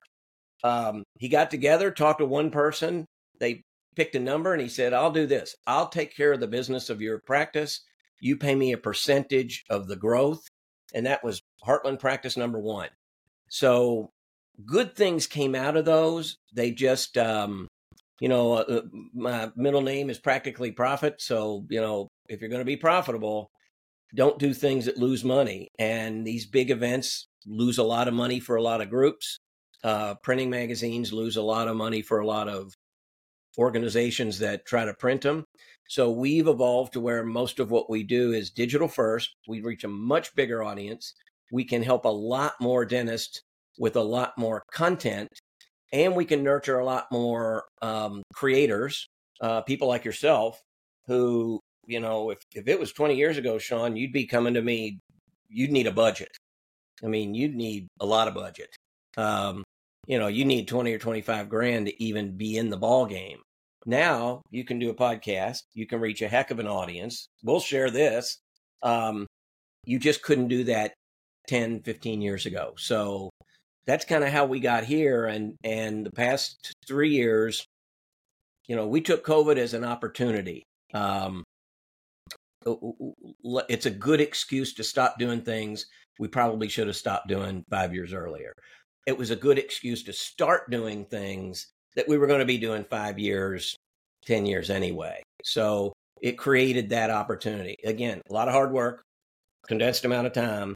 Um, 0.65 1.03
he 1.19 1.29
got 1.29 1.51
together, 1.51 1.91
talked 1.91 2.21
to 2.21 2.27
one 2.27 2.51
person. 2.51 3.07
They 3.39 3.63
picked 3.97 4.15
a 4.15 4.21
number 4.21 4.53
and 4.53 4.63
he 4.63 4.69
said, 4.69 4.93
I'll 4.93 5.11
do 5.11 5.27
this. 5.27 5.55
I'll 5.67 5.89
take 5.89 6.17
care 6.17 6.33
of 6.33 6.41
the 6.41 6.47
business 6.47 6.91
of 6.91 7.01
your 7.01 7.21
practice. 7.27 7.81
You 8.21 8.37
pay 8.37 8.55
me 8.55 8.73
a 8.73 8.79
percentage 8.79 9.65
of 9.69 9.89
the 9.89 9.97
growth. 9.97 10.47
And 10.95 11.07
that 11.07 11.25
was 11.25 11.41
Heartland 11.67 12.01
practice 12.01 12.37
number 12.37 12.59
one. 12.59 12.89
So 13.49 14.11
good 14.65 14.95
things 14.95 15.27
came 15.27 15.55
out 15.55 15.77
of 15.77 15.85
those. 15.85 16.37
They 16.55 16.71
just, 16.71 17.17
um, 17.19 17.69
you 18.21 18.29
know, 18.29 18.53
uh, 18.55 18.63
uh, 18.63 18.81
my 19.15 19.51
middle 19.57 19.83
name 19.83 20.11
is 20.11 20.19
practically 20.19 20.71
profit. 20.71 21.21
So, 21.21 21.65
you 21.69 21.81
know, 21.81 22.09
if 22.29 22.41
you're 22.41 22.51
going 22.51 22.61
to 22.61 22.65
be 22.65 22.77
profitable, 22.77 23.51
don't 24.15 24.39
do 24.39 24.53
things 24.53 24.87
that 24.87 24.99
lose 24.99 25.25
money. 25.25 25.69
And 25.79 26.27
these 26.27 26.47
big 26.47 26.71
events 26.71 27.27
lose 27.47 27.79
a 27.79 27.83
lot 27.83 28.09
of 28.09 28.15
money 28.15 28.41
for 28.41 28.57
a 28.57 28.63
lot 28.63 28.81
of 28.81 28.91
groups. 28.91 29.39
Uh, 29.83 30.15
printing 30.23 30.51
magazines 30.51 31.13
lose 31.13 31.37
a 31.37 31.43
lot 31.43 31.69
of 31.69 31.77
money 31.77 32.03
for 32.03 32.21
a 32.21 32.27
lot 32.27 32.49
of 32.49 32.73
organizations 33.59 34.39
that 34.39 34.65
try 34.65 34.85
to 34.85 34.95
print 34.95 35.23
them. 35.23 35.45
So 35.93 36.11
we've 36.11 36.49
evolved 36.49 36.95
to 36.95 37.01
where 37.01 37.23
most 37.23 37.61
of 37.61 37.71
what 37.71 37.91
we 37.91 38.03
do 38.03 38.33
is 38.33 38.49
digital 38.49 38.89
first. 38.89 39.37
We 39.47 39.61
reach 39.61 39.85
a 39.85 39.89
much 39.89 40.35
bigger 40.35 40.65
audience. 40.65 41.13
We 41.51 41.65
can 41.65 41.83
help 41.83 42.07
a 42.07 42.09
lot 42.09 42.55
more 42.63 42.87
dentists 42.87 43.43
with 43.79 43.97
a 43.97 44.01
lot 44.01 44.33
more 44.39 44.63
content 44.73 45.29
and 45.93 46.17
we 46.17 46.25
can 46.25 46.43
nurture 46.43 46.79
a 46.79 46.85
lot 46.87 47.09
more 47.13 47.65
um, 47.83 48.23
creators, 48.33 49.07
uh, 49.43 49.61
people 49.61 49.87
like 49.87 50.07
yourself, 50.07 50.63
who 51.09 51.61
you 51.87 52.01
know, 52.01 52.31
if 52.31 52.39
if 52.55 52.69
it 52.69 52.81
was 52.81 52.95
20 52.95 53.15
years 53.15 53.37
ago, 53.37 53.59
Sean, 53.59 53.95
you'd 53.95 54.15
be 54.15 54.27
coming 54.27 54.55
to 54.55 54.63
me. 54.63 54.99
You'd 55.51 55.73
need 55.73 55.87
a 55.87 55.93
budget. 55.93 56.35
I 57.05 57.09
mean, 57.09 57.35
you'd 57.35 57.55
need 57.55 57.89
a 58.01 58.07
lot 58.07 58.29
of 58.29 58.35
budget. 58.35 58.75
Um, 59.19 59.63
you 60.07 60.19
know, 60.19 60.29
you 60.29 60.47
need 60.47 60.69
20 60.69 60.91
or 60.91 60.99
25 60.99 61.51
grand 61.51 61.85
to 61.85 62.03
even 62.03 62.39
be 62.39 62.57
in 62.57 62.71
the 62.71 62.79
ball 62.79 63.05
game. 63.05 63.43
Now 63.87 64.43
you 64.51 64.65
can 64.65 64.79
do 64.79 64.91
a 64.91 64.95
podcast. 64.95 65.63
You 65.75 65.87
can 65.87 66.01
reach 66.01 66.23
a 66.23 66.29
heck 66.29 66.51
of 66.51 66.59
an 66.59 66.67
audience. 66.67 67.27
We'll 67.43 67.61
share 67.61 67.91
this. 67.91 68.39
Um, 68.83 69.27
you 69.85 69.99
just 69.99 70.23
couldn't 70.23 70.49
do 70.49 70.65
that 70.65 70.95
10, 71.49 71.83
15 71.83 72.21
years 72.21 72.47
ago. 72.47 72.75
So 72.77 73.31
that's 73.87 74.05
kind 74.05 74.23
of 74.23 74.31
how 74.31 74.47
we 74.47 74.61
got 74.61 74.85
here. 74.85 75.27
And 75.27 75.55
and 75.65 76.07
the 76.07 76.13
past 76.13 76.73
three 76.87 77.11
years, 77.11 77.65
you 78.69 78.77
know, 78.77 78.87
we 78.87 79.01
took 79.01 79.25
COVID 79.27 79.57
as 79.57 79.75
an 79.75 79.85
opportunity. 79.85 80.63
Um, 80.95 81.43
it's 83.69 83.87
a 83.87 83.91
good 83.91 84.21
excuse 84.21 84.75
to 84.75 84.85
stop 84.85 85.19
doing 85.19 85.43
things 85.43 85.87
we 86.19 86.29
probably 86.29 86.69
should 86.69 86.87
have 86.87 86.97
stopped 86.97 87.29
doing 87.29 87.65
five 87.71 87.95
years 87.95 88.13
earlier. 88.13 88.53
It 89.07 89.19
was 89.19 89.31
a 89.31 89.37
good 89.37 89.59
excuse 89.59 90.05
to 90.05 90.13
start 90.13 90.71
doing 90.71 91.05
things 91.07 91.73
that 91.97 92.09
we 92.09 92.19
were 92.19 92.27
going 92.27 92.41
to 92.41 92.47
be 92.47 92.59
doing 92.59 92.85
five 92.85 93.19
years, 93.19 93.77
10 94.27 94.47
years 94.47 94.71
anyway. 94.71 95.23
So 95.45 95.93
it 96.21 96.39
created 96.39 96.91
that 96.91 97.11
opportunity. 97.11 97.77
Again, 97.85 98.21
a 98.29 98.33
lot 98.33 98.49
of 98.49 98.55
hard 98.55 98.73
work, 98.73 99.03
condensed 99.67 100.05
amount 100.05 100.27
of 100.27 100.33
time, 100.33 100.75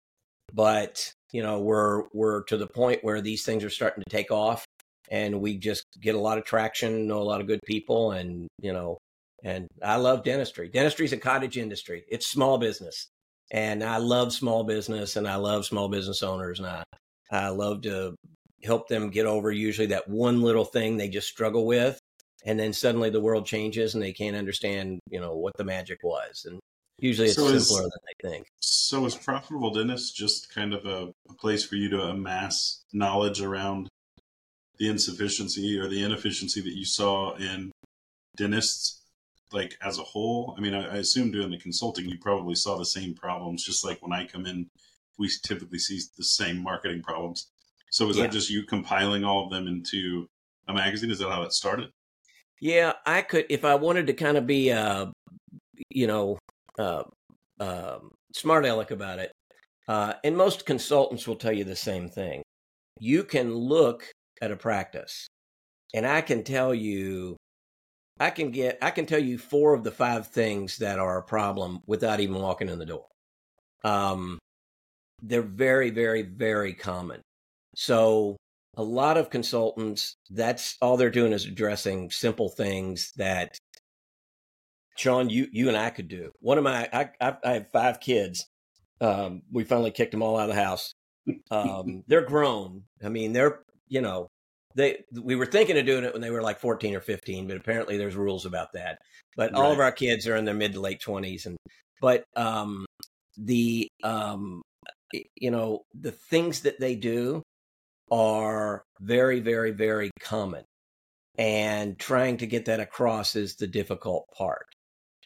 but 0.52 1.12
you 1.32 1.42
know 1.42 1.60
we're 1.60 2.04
we're 2.12 2.42
to 2.44 2.56
the 2.56 2.66
point 2.66 3.02
where 3.02 3.20
these 3.20 3.44
things 3.44 3.64
are 3.64 3.70
starting 3.70 4.02
to 4.02 4.10
take 4.10 4.30
off 4.30 4.64
and 5.10 5.40
we 5.40 5.56
just 5.56 5.84
get 6.00 6.14
a 6.14 6.20
lot 6.20 6.38
of 6.38 6.44
traction 6.44 7.06
know 7.06 7.20
a 7.20 7.24
lot 7.24 7.40
of 7.40 7.46
good 7.46 7.60
people 7.66 8.12
and 8.12 8.48
you 8.60 8.72
know 8.72 8.96
and 9.44 9.66
i 9.82 9.96
love 9.96 10.24
dentistry 10.24 10.68
dentistry 10.68 11.04
is 11.04 11.12
a 11.12 11.16
cottage 11.16 11.58
industry 11.58 12.04
it's 12.08 12.28
small 12.28 12.58
business 12.58 13.08
and 13.50 13.82
i 13.82 13.96
love 13.96 14.32
small 14.32 14.64
business 14.64 15.16
and 15.16 15.26
i 15.28 15.36
love 15.36 15.66
small 15.66 15.88
business 15.88 16.22
owners 16.22 16.58
and 16.58 16.68
i 16.68 16.82
i 17.30 17.48
love 17.48 17.82
to 17.82 18.14
help 18.62 18.88
them 18.88 19.10
get 19.10 19.26
over 19.26 19.50
usually 19.50 19.86
that 19.86 20.08
one 20.08 20.42
little 20.42 20.64
thing 20.64 20.96
they 20.96 21.08
just 21.08 21.28
struggle 21.28 21.66
with 21.66 21.98
and 22.44 22.58
then 22.58 22.72
suddenly 22.72 23.10
the 23.10 23.20
world 23.20 23.46
changes 23.46 23.94
and 23.94 24.02
they 24.02 24.12
can't 24.12 24.36
understand 24.36 24.98
you 25.10 25.20
know 25.20 25.36
what 25.36 25.56
the 25.56 25.64
magic 25.64 25.98
was 26.02 26.46
and 26.48 26.58
Usually 26.98 27.28
it's 27.28 27.36
so 27.36 27.46
simpler 27.46 27.56
is, 27.56 27.90
than 27.90 27.90
they 28.06 28.30
think. 28.30 28.46
So 28.60 29.04
is 29.04 29.14
profitable 29.14 29.70
dentist 29.70 30.16
just 30.16 30.52
kind 30.54 30.72
of 30.72 30.86
a, 30.86 31.12
a 31.28 31.34
place 31.34 31.64
for 31.64 31.74
you 31.74 31.90
to 31.90 32.00
amass 32.00 32.84
knowledge 32.92 33.42
around 33.42 33.88
the 34.78 34.88
insufficiency 34.88 35.78
or 35.78 35.88
the 35.88 36.02
inefficiency 36.02 36.60
that 36.62 36.74
you 36.74 36.84
saw 36.84 37.34
in 37.36 37.72
dentists 38.36 39.02
like 39.52 39.76
as 39.80 39.98
a 39.98 40.02
whole 40.02 40.54
i 40.58 40.60
mean 40.60 40.74
I, 40.74 40.96
I, 40.96 40.96
assume 40.96 41.30
doing 41.30 41.50
the 41.50 41.58
consulting 41.58 42.06
you 42.06 42.18
probably 42.18 42.54
saw 42.56 42.76
the 42.76 42.84
same 42.84 43.14
problems 43.14 43.64
just 43.64 43.84
like 43.84 44.02
when 44.02 44.12
i 44.12 44.26
come 44.26 44.44
in 44.44 44.68
we 45.18 45.30
typically 45.44 45.78
see 45.78 46.00
the 46.18 46.24
same 46.24 46.62
marketing 46.62 47.00
problems 47.02 47.46
so 47.96 48.08
is 48.08 48.16
yeah. 48.16 48.24
that 48.24 48.32
just 48.32 48.50
you 48.50 48.62
compiling 48.64 49.24
all 49.24 49.44
of 49.44 49.50
them 49.50 49.66
into 49.66 50.26
a 50.68 50.74
magazine 50.74 51.10
is 51.10 51.18
that 51.18 51.30
how 51.30 51.42
it 51.42 51.52
started 51.52 51.88
yeah 52.60 52.92
i 53.04 53.20
could 53.22 53.46
if 53.48 53.64
i 53.64 53.74
wanted 53.74 54.06
to 54.06 54.12
kind 54.12 54.36
of 54.36 54.46
be 54.46 54.72
uh 54.72 55.06
you 55.90 56.06
know 56.06 56.38
uh, 56.78 57.02
uh, 57.60 57.98
smart 58.34 58.64
aleck 58.64 58.90
about 58.90 59.18
it. 59.18 59.32
Uh, 59.88 60.14
and 60.24 60.36
most 60.36 60.66
consultants 60.66 61.26
will 61.26 61.36
tell 61.36 61.52
you 61.52 61.64
the 61.64 61.76
same 61.76 62.08
thing. 62.08 62.42
You 62.98 63.22
can 63.24 63.54
look 63.54 64.04
at 64.42 64.50
a 64.50 64.56
practice, 64.56 65.26
and 65.94 66.06
I 66.06 66.20
can 66.20 66.42
tell 66.42 66.74
you, 66.74 67.36
I 68.18 68.30
can 68.30 68.50
get, 68.50 68.78
I 68.82 68.90
can 68.90 69.06
tell 69.06 69.18
you 69.18 69.38
four 69.38 69.74
of 69.74 69.84
the 69.84 69.90
five 69.90 70.28
things 70.28 70.78
that 70.78 70.98
are 70.98 71.18
a 71.18 71.22
problem 71.22 71.80
without 71.86 72.20
even 72.20 72.36
walking 72.36 72.68
in 72.68 72.78
the 72.78 72.86
door. 72.86 73.06
Um, 73.84 74.38
they're 75.22 75.42
very, 75.42 75.90
very, 75.90 76.22
very 76.22 76.74
common. 76.74 77.20
So 77.76 78.36
a 78.76 78.82
lot 78.82 79.18
of 79.18 79.30
consultants, 79.30 80.16
that's 80.30 80.76
all 80.80 80.96
they're 80.96 81.10
doing 81.10 81.32
is 81.32 81.44
addressing 81.44 82.10
simple 82.10 82.48
things 82.48 83.12
that 83.16 83.56
Sean, 84.96 85.28
you 85.28 85.46
you 85.52 85.68
and 85.68 85.76
I 85.76 85.90
could 85.90 86.08
do. 86.08 86.32
One 86.40 86.56
of 86.56 86.64
my 86.64 86.88
I 86.92 87.10
I, 87.20 87.36
I 87.44 87.52
have 87.52 87.70
five 87.70 88.00
kids. 88.00 88.46
Um, 89.00 89.42
we 89.52 89.64
finally 89.64 89.90
kicked 89.90 90.12
them 90.12 90.22
all 90.22 90.38
out 90.38 90.48
of 90.48 90.56
the 90.56 90.62
house. 90.62 90.92
Um, 91.50 92.04
they're 92.06 92.24
grown. 92.24 92.84
I 93.04 93.08
mean, 93.08 93.32
they're 93.32 93.60
you 93.88 94.00
know 94.00 94.28
they 94.76 95.04
we 95.12 95.34
were 95.34 95.46
thinking 95.46 95.76
of 95.76 95.86
doing 95.86 96.04
it 96.04 96.12
when 96.12 96.22
they 96.22 96.30
were 96.30 96.42
like 96.42 96.60
14 96.60 96.94
or 96.94 97.00
15 97.00 97.48
but 97.48 97.56
apparently 97.56 97.96
there's 97.96 98.14
rules 98.14 98.46
about 98.46 98.72
that 98.74 98.98
but 99.36 99.52
right. 99.52 99.60
all 99.60 99.72
of 99.72 99.80
our 99.80 99.92
kids 99.92 100.28
are 100.28 100.36
in 100.36 100.44
their 100.44 100.54
mid 100.54 100.74
to 100.74 100.80
late 100.80 101.00
20s 101.00 101.46
and 101.46 101.56
but 102.00 102.24
um 102.36 102.84
the 103.38 103.88
um 104.02 104.62
you 105.34 105.50
know 105.50 105.82
the 105.94 106.12
things 106.12 106.60
that 106.60 106.78
they 106.78 106.94
do 106.94 107.42
are 108.10 108.82
very 109.00 109.40
very 109.40 109.72
very 109.72 110.10
common. 110.20 110.64
And 111.38 111.98
trying 111.98 112.38
to 112.38 112.46
get 112.46 112.64
that 112.66 112.80
across 112.80 113.36
is 113.36 113.56
the 113.56 113.66
difficult 113.66 114.24
part. 114.36 114.64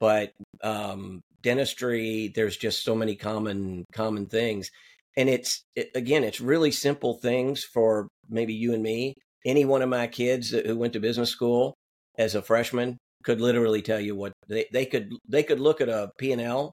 But 0.01 0.33
um, 0.63 1.21
dentistry 1.43 2.33
there's 2.35 2.57
just 2.57 2.85
so 2.85 2.95
many 2.95 3.17
common 3.17 3.85
common 3.93 4.27
things. 4.27 4.71
And 5.17 5.29
it's 5.29 5.63
it, 5.77 5.91
again 5.95 6.25
it's 6.25 6.41
really 6.41 6.71
simple 6.71 7.15
things 7.15 7.65
for 7.65 8.09
maybe 8.29 8.55
you 8.55 8.75
and 8.75 8.83
me. 8.83 9.15
Any 9.45 9.65
one 9.65 9.83
of 9.83 9.89
my 9.89 10.07
kids 10.07 10.51
who 10.51 10.77
went 10.77 10.93
to 10.95 11.01
business 11.01 11.31
school 11.31 11.75
as 12.19 12.35
a 12.35 12.43
freshman 12.43 12.99
could 13.25 13.41
literally 13.41 13.83
tell 13.83 14.01
you 14.01 14.17
what 14.17 14.33
they, 14.49 14.67
they 14.73 14.87
could 14.87 15.13
they 15.29 15.43
could 15.43 15.61
look 15.61 15.81
at 15.81 15.89
a 15.89 16.11
p&l 16.19 16.73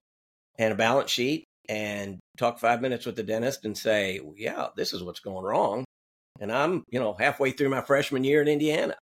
and 0.57 0.73
a 0.73 0.75
balance 0.75 1.11
sheet 1.11 1.45
and 1.69 2.19
talk 2.37 2.59
five 2.59 2.81
minutes 2.81 3.05
with 3.05 3.15
the 3.15 3.23
dentist 3.23 3.65
and 3.65 3.77
say 3.77 4.19
yeah 4.35 4.67
this 4.75 4.93
is 4.93 5.03
what's 5.03 5.19
going 5.19 5.43
wrong 5.43 5.83
and 6.39 6.51
i'm 6.51 6.83
you 6.89 6.99
know 6.99 7.15
halfway 7.19 7.51
through 7.51 7.69
my 7.69 7.81
freshman 7.81 8.23
year 8.23 8.41
in 8.41 8.47
indiana 8.47 8.95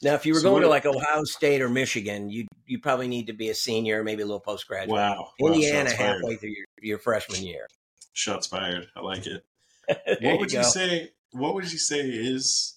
now, 0.00 0.14
if 0.14 0.24
you 0.24 0.34
were 0.34 0.40
so 0.40 0.50
going 0.50 0.62
to 0.62 0.68
like 0.68 0.86
Ohio 0.86 1.24
State 1.24 1.60
or 1.60 1.68
Michigan, 1.68 2.30
you 2.30 2.46
you 2.66 2.78
probably 2.78 3.08
need 3.08 3.26
to 3.26 3.32
be 3.32 3.48
a 3.48 3.54
senior, 3.54 4.04
maybe 4.04 4.22
a 4.22 4.26
little 4.26 4.40
postgraduate. 4.40 4.90
Wow, 4.90 5.30
Indiana 5.40 5.90
wow, 5.90 5.96
halfway 5.96 6.36
through 6.36 6.50
your, 6.50 6.66
your 6.80 6.98
freshman 6.98 7.42
year. 7.42 7.66
Shots 8.12 8.46
fired. 8.46 8.86
I 8.94 9.00
like 9.00 9.26
it. 9.26 9.44
what 10.22 10.38
would 10.38 10.52
you, 10.52 10.58
you 10.58 10.64
say? 10.64 11.10
What 11.32 11.54
would 11.54 11.70
you 11.70 11.78
say 11.78 12.00
is 12.00 12.76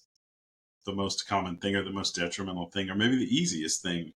the 0.84 0.92
most 0.92 1.28
common 1.28 1.58
thing, 1.58 1.76
or 1.76 1.84
the 1.84 1.90
most 1.90 2.16
detrimental 2.16 2.70
thing, 2.70 2.90
or 2.90 2.96
maybe 2.96 3.16
the 3.16 3.34
easiest 3.36 3.82
thing? 3.82 4.12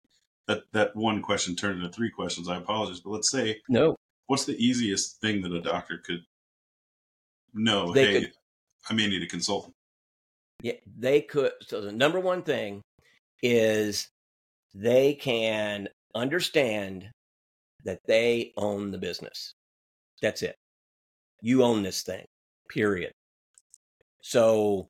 That 0.48 0.64
that 0.72 0.96
one 0.96 1.22
question 1.22 1.56
turned 1.56 1.84
into 1.84 1.94
three 1.94 2.10
questions. 2.10 2.48
I 2.48 2.58
apologize, 2.58 3.02
but 3.02 3.12
let's 3.12 3.32
say 3.32 3.62
no. 3.68 3.98
What's 4.28 4.46
the 4.46 4.56
easiest 4.66 5.20
thing 5.20 5.42
that 5.42 5.52
a 5.52 5.62
doctor 5.62 5.98
could 5.98 6.24
know? 7.54 7.92
They 7.92 8.06
hey, 8.06 8.22
could, 8.22 8.32
I 8.90 8.94
may 8.94 9.08
need 9.08 9.24
a 9.24 9.28
consultant. 9.28 9.74
Yeah, 10.62 10.74
they 10.98 11.22
could. 11.22 11.52
So 11.62 11.82
the 11.82 11.92
number 11.92 12.20
one 12.20 12.44
thing 12.44 12.82
is 13.42 14.08
they 14.74 15.14
can 15.14 15.90
understand 16.16 17.10
that 17.86 18.00
they 18.06 18.54
own 18.58 18.92
the 18.92 18.98
business. 18.98 19.54
That's 20.22 20.42
it. 20.42 20.56
You 21.42 21.64
own 21.64 21.84
this 21.84 22.04
thing, 22.04 22.26
period. 22.70 23.12
So, 24.22 24.88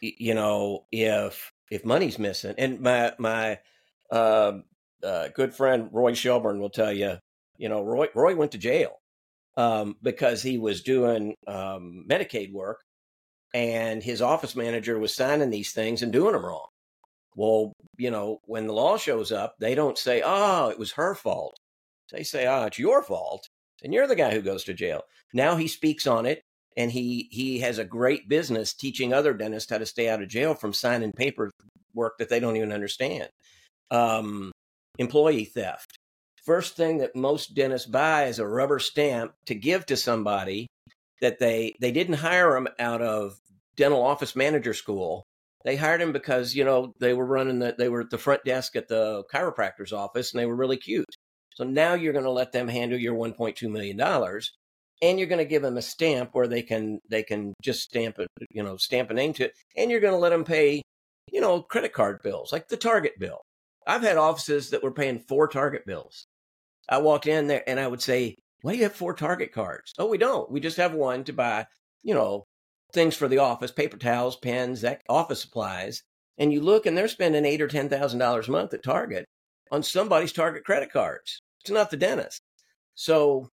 you 0.00 0.34
know, 0.34 0.84
if 0.92 1.50
if 1.70 1.84
money's 1.86 2.18
missing, 2.18 2.54
and 2.58 2.80
my 2.80 3.12
my 3.18 3.58
uh, 4.10 4.58
uh, 5.02 5.28
good 5.34 5.54
friend 5.54 5.88
Roy 5.90 6.12
Shelburne 6.12 6.60
will 6.60 6.70
tell 6.70 6.92
you, 6.92 7.16
you 7.56 7.70
know, 7.70 7.82
Roy 7.82 8.08
Roy 8.14 8.36
went 8.36 8.52
to 8.52 8.58
jail 8.58 9.00
um, 9.56 9.96
because 10.02 10.42
he 10.42 10.58
was 10.58 10.82
doing 10.82 11.34
um, 11.46 12.04
Medicaid 12.06 12.52
work, 12.52 12.80
and 13.54 14.02
his 14.02 14.22
office 14.22 14.56
manager 14.56 14.98
was 14.98 15.14
signing 15.14 15.50
these 15.50 15.72
things 15.72 16.02
and 16.02 16.12
doing 16.12 16.32
them 16.32 16.44
wrong. 16.44 16.66
Well, 17.36 17.72
you 17.96 18.10
know, 18.10 18.38
when 18.44 18.66
the 18.66 18.72
law 18.72 18.96
shows 18.96 19.32
up, 19.32 19.54
they 19.58 19.74
don't 19.74 19.98
say, 19.98 20.22
"Oh, 20.24 20.68
it 20.68 20.78
was 20.78 20.92
her 20.92 21.14
fault." 21.14 21.56
They 22.10 22.22
say, 22.22 22.46
"Oh, 22.46 22.64
it's 22.64 22.78
your 22.78 23.02
fault," 23.02 23.46
and 23.82 23.92
you're 23.92 24.06
the 24.06 24.16
guy 24.16 24.32
who 24.32 24.42
goes 24.42 24.64
to 24.64 24.74
jail. 24.74 25.02
Now 25.32 25.56
he 25.56 25.68
speaks 25.68 26.06
on 26.06 26.26
it, 26.26 26.42
and 26.76 26.90
he 26.90 27.28
he 27.30 27.60
has 27.60 27.78
a 27.78 27.84
great 27.84 28.28
business 28.28 28.74
teaching 28.74 29.12
other 29.12 29.34
dentists 29.34 29.70
how 29.70 29.78
to 29.78 29.86
stay 29.86 30.08
out 30.08 30.22
of 30.22 30.28
jail 30.28 30.54
from 30.54 30.72
signing 30.72 31.12
paperwork 31.12 31.52
that 32.18 32.28
they 32.28 32.40
don't 32.40 32.56
even 32.56 32.72
understand. 32.72 33.28
Um, 33.90 34.52
employee 34.98 35.44
theft. 35.44 35.96
First 36.44 36.76
thing 36.76 36.98
that 36.98 37.14
most 37.14 37.54
dentists 37.54 37.86
buy 37.88 38.24
is 38.24 38.38
a 38.38 38.46
rubber 38.46 38.78
stamp 38.78 39.32
to 39.46 39.54
give 39.54 39.86
to 39.86 39.96
somebody 39.96 40.66
that 41.20 41.38
they 41.38 41.74
they 41.80 41.92
didn't 41.92 42.14
hire 42.14 42.52
them 42.52 42.68
out 42.78 43.00
of 43.00 43.38
dental 43.76 44.02
office 44.02 44.36
manager 44.36 44.74
school. 44.74 45.24
They 45.64 45.76
hired 45.76 46.02
him 46.02 46.12
because 46.12 46.54
you 46.54 46.64
know 46.64 46.92
they 47.00 47.14
were 47.14 47.26
running 47.26 47.60
the 47.60 47.74
they 47.78 47.88
were 47.88 48.00
at 48.00 48.10
the 48.10 48.18
front 48.18 48.44
desk 48.44 48.76
at 48.76 48.88
the 48.88 49.24
chiropractor's 49.32 49.92
office 49.92 50.32
and 50.32 50.40
they 50.40 50.46
were 50.46 50.56
really 50.56 50.76
cute. 50.76 51.14
So 51.54 51.64
now 51.64 51.94
you're 51.94 52.12
going 52.12 52.24
to 52.24 52.30
let 52.30 52.52
them 52.52 52.68
handle 52.68 52.98
your 52.98 53.14
1.2 53.14 53.70
million 53.70 53.96
dollars, 53.96 54.52
and 55.02 55.18
you're 55.18 55.28
going 55.28 55.38
to 55.38 55.44
give 55.44 55.62
them 55.62 55.76
a 55.76 55.82
stamp 55.82 56.30
where 56.32 56.48
they 56.48 56.62
can 56.62 56.98
they 57.08 57.22
can 57.22 57.54
just 57.62 57.82
stamp 57.82 58.18
it 58.18 58.28
you 58.50 58.62
know 58.62 58.76
stamp 58.76 59.10
a 59.10 59.14
name 59.14 59.32
to 59.34 59.44
it, 59.44 59.52
and 59.76 59.90
you're 59.90 60.00
going 60.00 60.14
to 60.14 60.18
let 60.18 60.30
them 60.30 60.44
pay 60.44 60.82
you 61.30 61.40
know 61.40 61.62
credit 61.62 61.92
card 61.92 62.22
bills 62.22 62.52
like 62.52 62.68
the 62.68 62.76
Target 62.76 63.18
bill. 63.18 63.40
I've 63.86 64.02
had 64.02 64.16
offices 64.16 64.70
that 64.70 64.82
were 64.82 64.92
paying 64.92 65.20
four 65.20 65.48
Target 65.48 65.86
bills. 65.86 66.26
I 66.88 66.98
walked 66.98 67.26
in 67.26 67.46
there 67.46 67.62
and 67.68 67.78
I 67.78 67.86
would 67.86 68.02
say, 68.02 68.36
"Why 68.62 68.72
do 68.72 68.78
you 68.78 68.84
have 68.84 68.94
four 68.94 69.14
Target 69.14 69.52
cards?" 69.52 69.92
Oh, 69.98 70.06
we 70.06 70.18
don't. 70.18 70.50
We 70.50 70.60
just 70.60 70.76
have 70.78 70.94
one 70.94 71.24
to 71.24 71.32
buy 71.32 71.66
you 72.02 72.14
know 72.14 72.44
things 72.92 73.16
for 73.16 73.28
the 73.28 73.38
office, 73.38 73.70
paper 73.70 73.96
towels, 73.96 74.36
pens, 74.36 74.84
office 75.08 75.40
supplies. 75.40 76.02
And 76.38 76.52
you 76.52 76.60
look 76.60 76.86
and 76.86 76.96
they're 76.96 77.08
spending 77.08 77.44
eight 77.44 77.60
or 77.60 77.68
ten 77.68 77.88
thousand 77.88 78.18
dollars 78.18 78.48
a 78.48 78.52
month 78.52 78.74
at 78.74 78.82
Target 78.82 79.26
on 79.70 79.82
somebody's 79.82 80.32
Target 80.32 80.64
credit 80.64 80.92
cards. 80.92 81.40
It's 81.60 81.70
not 81.70 81.90
the 81.90 81.96
dentist. 81.96 82.40
So 82.94 83.48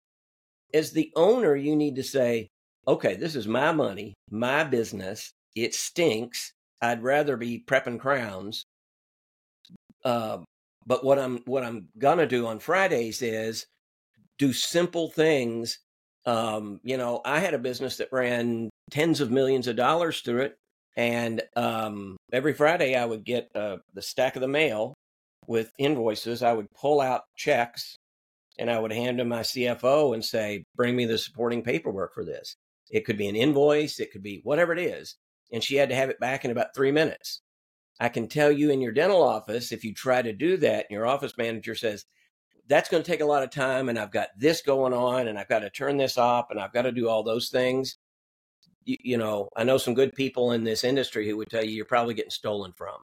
as 0.72 0.92
the 0.92 1.12
owner, 1.16 1.56
you 1.56 1.76
need 1.76 1.96
to 1.96 2.02
say, 2.02 2.48
okay, 2.86 3.16
this 3.16 3.36
is 3.36 3.46
my 3.46 3.72
money, 3.72 4.14
my 4.30 4.64
business. 4.64 5.32
It 5.54 5.74
stinks. 5.74 6.52
I'd 6.80 7.02
rather 7.02 7.36
be 7.36 7.64
prepping 7.66 7.98
crowns. 7.98 8.64
Uh, 10.04 10.38
but 10.86 11.04
what 11.04 11.18
I'm 11.18 11.38
what 11.46 11.64
I'm 11.64 11.88
gonna 11.98 12.26
do 12.26 12.46
on 12.46 12.60
Fridays 12.60 13.20
is 13.22 13.66
do 14.38 14.52
simple 14.52 15.10
things 15.10 15.80
um, 16.28 16.78
you 16.82 16.98
know, 16.98 17.22
I 17.24 17.38
had 17.38 17.54
a 17.54 17.58
business 17.58 17.96
that 17.96 18.12
ran 18.12 18.68
tens 18.90 19.20
of 19.20 19.30
millions 19.30 19.66
of 19.68 19.76
dollars 19.76 20.20
through 20.20 20.42
it. 20.42 20.56
And 20.96 21.42
um, 21.56 22.16
every 22.32 22.54
Friday, 22.54 22.96
I 22.96 23.04
would 23.04 23.24
get 23.24 23.48
uh, 23.54 23.78
the 23.94 24.02
stack 24.02 24.36
of 24.36 24.42
the 24.42 24.48
mail 24.48 24.94
with 25.46 25.72
invoices. 25.78 26.42
I 26.42 26.52
would 26.52 26.66
pull 26.70 27.00
out 27.00 27.22
checks 27.36 27.96
and 28.58 28.70
I 28.70 28.78
would 28.78 28.92
hand 28.92 29.18
to 29.18 29.24
my 29.24 29.40
CFO 29.40 30.14
and 30.14 30.24
say, 30.24 30.64
Bring 30.74 30.96
me 30.96 31.06
the 31.06 31.18
supporting 31.18 31.62
paperwork 31.62 32.14
for 32.14 32.24
this. 32.24 32.56
It 32.90 33.04
could 33.04 33.18
be 33.18 33.28
an 33.28 33.36
invoice, 33.36 34.00
it 34.00 34.10
could 34.10 34.22
be 34.22 34.40
whatever 34.42 34.72
it 34.72 34.80
is. 34.80 35.16
And 35.52 35.62
she 35.62 35.76
had 35.76 35.90
to 35.90 35.94
have 35.94 36.10
it 36.10 36.20
back 36.20 36.44
in 36.44 36.50
about 36.50 36.74
three 36.74 36.92
minutes. 36.92 37.40
I 38.00 38.08
can 38.08 38.28
tell 38.28 38.52
you 38.52 38.70
in 38.70 38.80
your 38.80 38.92
dental 38.92 39.22
office, 39.22 39.72
if 39.72 39.84
you 39.84 39.92
try 39.92 40.22
to 40.22 40.32
do 40.32 40.56
that, 40.58 40.86
and 40.88 40.90
your 40.90 41.06
office 41.06 41.34
manager 41.36 41.74
says, 41.74 42.04
that's 42.68 42.88
going 42.88 43.02
to 43.02 43.10
take 43.10 43.20
a 43.20 43.26
lot 43.26 43.42
of 43.42 43.50
time 43.50 43.88
and 43.88 43.98
I've 43.98 44.12
got 44.12 44.28
this 44.36 44.62
going 44.62 44.92
on 44.92 45.26
and 45.26 45.38
I've 45.38 45.48
got 45.48 45.60
to 45.60 45.70
turn 45.70 45.96
this 45.96 46.18
off 46.18 46.46
and 46.50 46.60
I've 46.60 46.72
got 46.72 46.82
to 46.82 46.92
do 46.92 47.08
all 47.08 47.22
those 47.22 47.48
things. 47.48 47.96
You, 48.88 48.96
you, 49.02 49.18
know, 49.18 49.50
I 49.54 49.64
know 49.64 49.76
some 49.76 49.92
good 49.92 50.14
people 50.14 50.52
in 50.52 50.64
this 50.64 50.82
industry 50.82 51.28
who 51.28 51.36
would 51.36 51.50
tell 51.50 51.62
you 51.62 51.72
you're 51.72 51.84
probably 51.84 52.14
getting 52.14 52.30
stolen 52.30 52.72
from. 52.72 53.02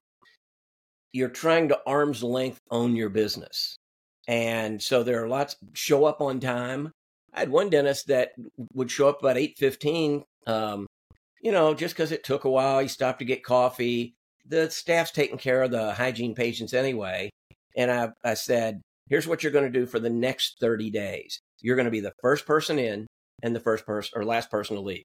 You're 1.14 1.30
trying 1.30 1.70
to 1.70 1.80
arm's 1.86 2.24
length 2.24 2.60
own 2.72 2.96
your 2.96 3.10
business. 3.10 3.78
And 4.28 4.82
so 4.82 5.04
there 5.04 5.24
are 5.24 5.28
lots 5.28 5.56
show 5.74 6.06
up 6.06 6.22
on 6.22 6.40
time. 6.40 6.92
I 7.32 7.42
had 7.42 7.52
one 7.52 7.70
dentist 7.70 8.08
that 8.08 8.32
would 8.74 8.90
show 8.90 9.08
up 9.08 9.20
about 9.20 9.38
8:15 9.38 10.24
um, 10.48 10.88
you 11.42 11.52
know, 11.52 11.76
just 11.76 11.96
cuz 11.96 12.12
it 12.12 12.24
took 12.24 12.46
a 12.46 12.50
while, 12.50 12.80
he 12.80 12.88
stopped 12.88 13.20
to 13.20 13.26
get 13.26 13.44
coffee. 13.44 14.16
The 14.48 14.72
staff's 14.72 15.12
taking 15.12 15.38
care 15.38 15.62
of 15.62 15.70
the 15.70 15.94
hygiene 15.94 16.34
patients 16.34 16.74
anyway. 16.74 17.30
And 17.78 17.92
I 17.92 18.10
I 18.24 18.34
said, 18.34 18.82
here's 19.08 19.28
what 19.28 19.44
you're 19.44 19.52
going 19.52 19.72
to 19.72 19.80
do 19.80 19.86
for 19.86 20.00
the 20.00 20.10
next 20.10 20.58
30 20.60 20.90
days. 20.90 21.40
You're 21.62 21.76
going 21.76 21.86
to 21.86 21.92
be 21.92 22.00
the 22.00 22.16
first 22.22 22.48
person 22.48 22.80
in 22.80 23.06
and 23.44 23.56
the 23.56 23.60
first 23.60 23.86
person 23.86 24.12
or 24.16 24.26
last 24.26 24.50
person 24.50 24.76
to 24.76 24.82
leave. 24.82 25.04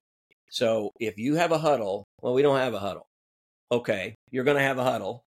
So 0.50 0.90
if 1.00 1.16
you 1.16 1.36
have 1.36 1.52
a 1.52 1.58
huddle, 1.58 2.04
well, 2.20 2.34
we 2.34 2.42
don't 2.42 2.58
have 2.58 2.74
a 2.74 2.80
huddle. 2.80 3.06
Okay, 3.72 4.14
you're 4.30 4.44
going 4.44 4.56
to 4.56 4.62
have 4.62 4.78
a 4.78 4.84
huddle. 4.84 5.22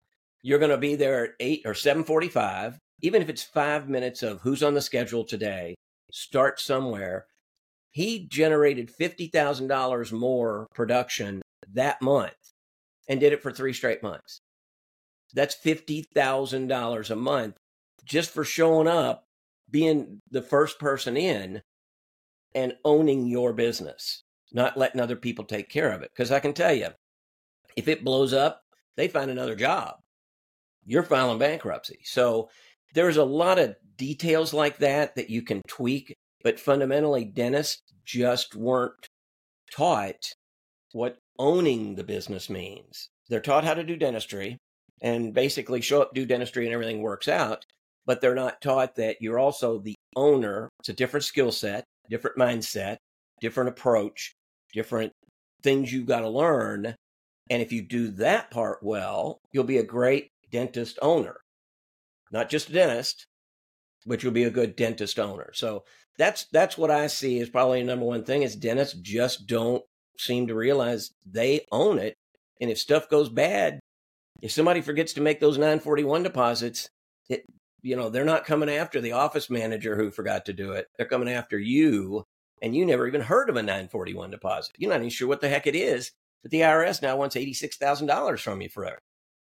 You're 0.43 0.59
going 0.59 0.71
to 0.71 0.79
be 0.79 0.97
there 0.97 1.25
at 1.25 1.31
eight 1.41 1.63
or 1.67 1.75
seven 1.75 2.05
forty-five. 2.05 2.79
Even 3.03 3.23
if 3.23 3.29
it's 3.29 3.43
five 3.43 3.89
minutes 3.89 4.23
of 4.23 4.41
who's 4.41 4.63
on 4.63 4.75
the 4.75 4.81
schedule 4.81 5.25
today, 5.25 5.75
start 6.11 6.59
somewhere. 6.61 7.27
He 7.93 8.27
generated 8.27 8.91
fifty 8.91 9.27
thousand 9.27 9.69
dollars 9.69 10.13
more 10.13 10.67
production 10.75 11.43
that 11.73 12.01
month, 12.01 12.33
and 13.09 13.21
did 13.21 13.33
it 13.33 13.43
for 13.43 13.53
three 13.53 13.73
straight 13.73 14.03
months. 14.03 14.39
That's 15.35 15.55
fifty 15.55 16.07
thousand 16.15 16.69
dollars 16.69 17.11
a 17.11 17.17
month 17.17 17.57
just 18.05 18.31
for 18.31 18.45
showing 18.45 18.89
up, 18.89 19.25
being 19.71 20.21
the 20.31 20.43
first 20.43 20.79
person 20.79 21.17
in 21.17 21.61
and 22.55 22.77
owning 22.85 23.27
your 23.27 23.53
business, 23.53 24.23
not 24.53 24.77
letting 24.77 25.01
other 25.01 25.17
people 25.17 25.45
take 25.45 25.69
care 25.69 25.93
of 25.93 26.03
it. 26.03 26.11
Because 26.13 26.31
I 26.31 26.41
can 26.41 26.53
tell 26.53 26.73
you, 26.73 26.89
if 27.77 27.89
it 27.89 28.05
blows 28.05 28.33
up, 28.33 28.63
they 28.97 29.09
find 29.09 29.31
another 29.31 29.55
job. 29.55 29.97
You're 30.85 31.03
filing 31.03 31.39
bankruptcy. 31.39 32.01
So 32.05 32.51
there's 32.95 33.17
a 33.17 33.25
lot 33.25 33.59
of 33.59 33.77
details 33.97 34.53
like 34.53 34.79
that 34.79 35.15
that 35.17 35.31
you 35.31 35.43
can 35.43 35.63
tweak, 35.69 36.15
but 36.43 36.59
fundamentally, 36.59 37.25
dentists 37.25 37.83
just 38.05 38.57
weren't 38.57 39.07
taught 39.73 40.33
what 40.93 41.19
owning 41.39 41.95
the 41.95 42.05
business 42.05 42.51
means. 42.51 43.09
They're 43.29 43.41
taught 43.41 43.65
how 43.65 43.75
to 43.75 43.85
do 43.85 43.97
dentistry 43.97 44.59
and 45.03 45.33
basically 45.33 45.81
show 45.81 46.03
up, 46.03 46.13
do 46.15 46.27
dentistry, 46.27 46.65
and 46.65 46.75
everything 46.75 47.01
works 47.01 47.29
out 47.29 47.65
but 48.07 48.21
they're 48.21 48.35
not 48.35 48.61
taught 48.61 48.97
that 48.97 49.17
you're 49.21 49.39
also 49.39 49.79
the 49.79 49.95
owner. 50.17 50.69
It's 50.81 50.89
a 50.89 50.95
different 50.95 51.23
skill 51.23 51.53
set, 51.53 51.85
different 52.09 52.37
mindset, 52.37 52.97
different 53.41 53.71
approach, 53.71 54.33
different 54.73 55.13
things 55.63 55.93
you've 55.93 56.07
got 56.07 56.21
to 56.21 56.29
learn. 56.29 56.95
And 57.51 57.63
if 57.63 57.73
you 57.73 57.83
do 57.83 58.09
that 58.13 58.51
part 58.51 58.79
well, 58.83 59.41
you'll 59.53 59.65
be 59.65 59.79
a 59.79 59.85
great 59.85 60.31
dentist 60.51 60.99
owner. 61.03 61.41
Not 62.33 62.49
just 62.49 62.69
a 62.71 62.73
dentist, 62.73 63.27
but 64.07 64.23
you'll 64.23 64.33
be 64.33 64.45
a 64.45 64.51
good 64.51 64.77
dentist 64.77 65.19
owner. 65.19 65.51
So 65.53 65.85
that's 66.17 66.47
that's 66.53 66.79
what 66.79 66.91
I 66.91 67.07
see 67.09 67.39
is 67.39 67.49
probably 67.49 67.81
the 67.81 67.87
number 67.87 68.05
one 68.05 68.25
thing 68.25 68.43
is 68.43 68.57
dentists 68.57 68.95
just 68.95 69.47
don't 69.47 69.83
seem 70.19 70.47
to 70.47 70.55
realize 70.55 71.11
they 71.27 71.67
own 71.73 71.99
it. 71.99 72.15
And 72.61 72.71
if 72.71 72.79
stuff 72.79 73.09
goes 73.09 73.29
bad, 73.29 73.81
if 74.43 74.53
somebody 74.53 74.81
forgets 74.81 75.15
to 75.15 75.21
make 75.21 75.41
those 75.41 75.59
941 75.59 76.23
deposits, 76.23 76.89
it, 77.29 77.45
you 77.83 77.97
know, 77.97 78.11
they're 78.11 78.25
not 78.25 78.45
coming 78.45 78.71
after 78.71 79.01
the 79.01 79.13
office 79.13 79.51
manager 79.51 79.97
who 79.97 80.11
forgot 80.11 80.47
to 80.47 80.53
do 80.53 80.73
it. 80.73 80.87
They're 80.97 81.07
coming 81.07 81.31
after 81.31 81.59
you, 81.59 82.25
and 82.63 82.75
you 82.75 82.85
never 82.85 83.07
even 83.07 83.21
heard 83.21 83.49
of 83.49 83.57
a 83.57 83.63
941 83.63 84.31
deposit. 84.31 84.75
You're 84.79 84.91
not 84.91 85.01
even 85.01 85.11
sure 85.11 85.29
what 85.29 85.41
the 85.41 85.49
heck 85.49 85.67
it 85.67 85.75
is, 85.75 86.11
but 86.43 86.51
the 86.51 86.61
IRS 86.61 87.03
now 87.03 87.17
wants 87.17 87.37
$86,000 87.37 88.41
from 88.41 88.61
you 88.61 88.69
forever. 88.69 88.99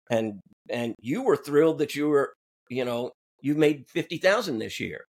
And 0.09 0.39
and 0.69 0.95
you 1.01 1.23
were 1.23 1.35
thrilled 1.35 1.79
that 1.79 1.95
you 1.95 2.09
were, 2.09 2.33
you 2.69 2.85
know, 2.85 3.11
you 3.41 3.55
made 3.55 3.85
50,000 3.89 4.59
this 4.59 4.79
year. 4.79 5.05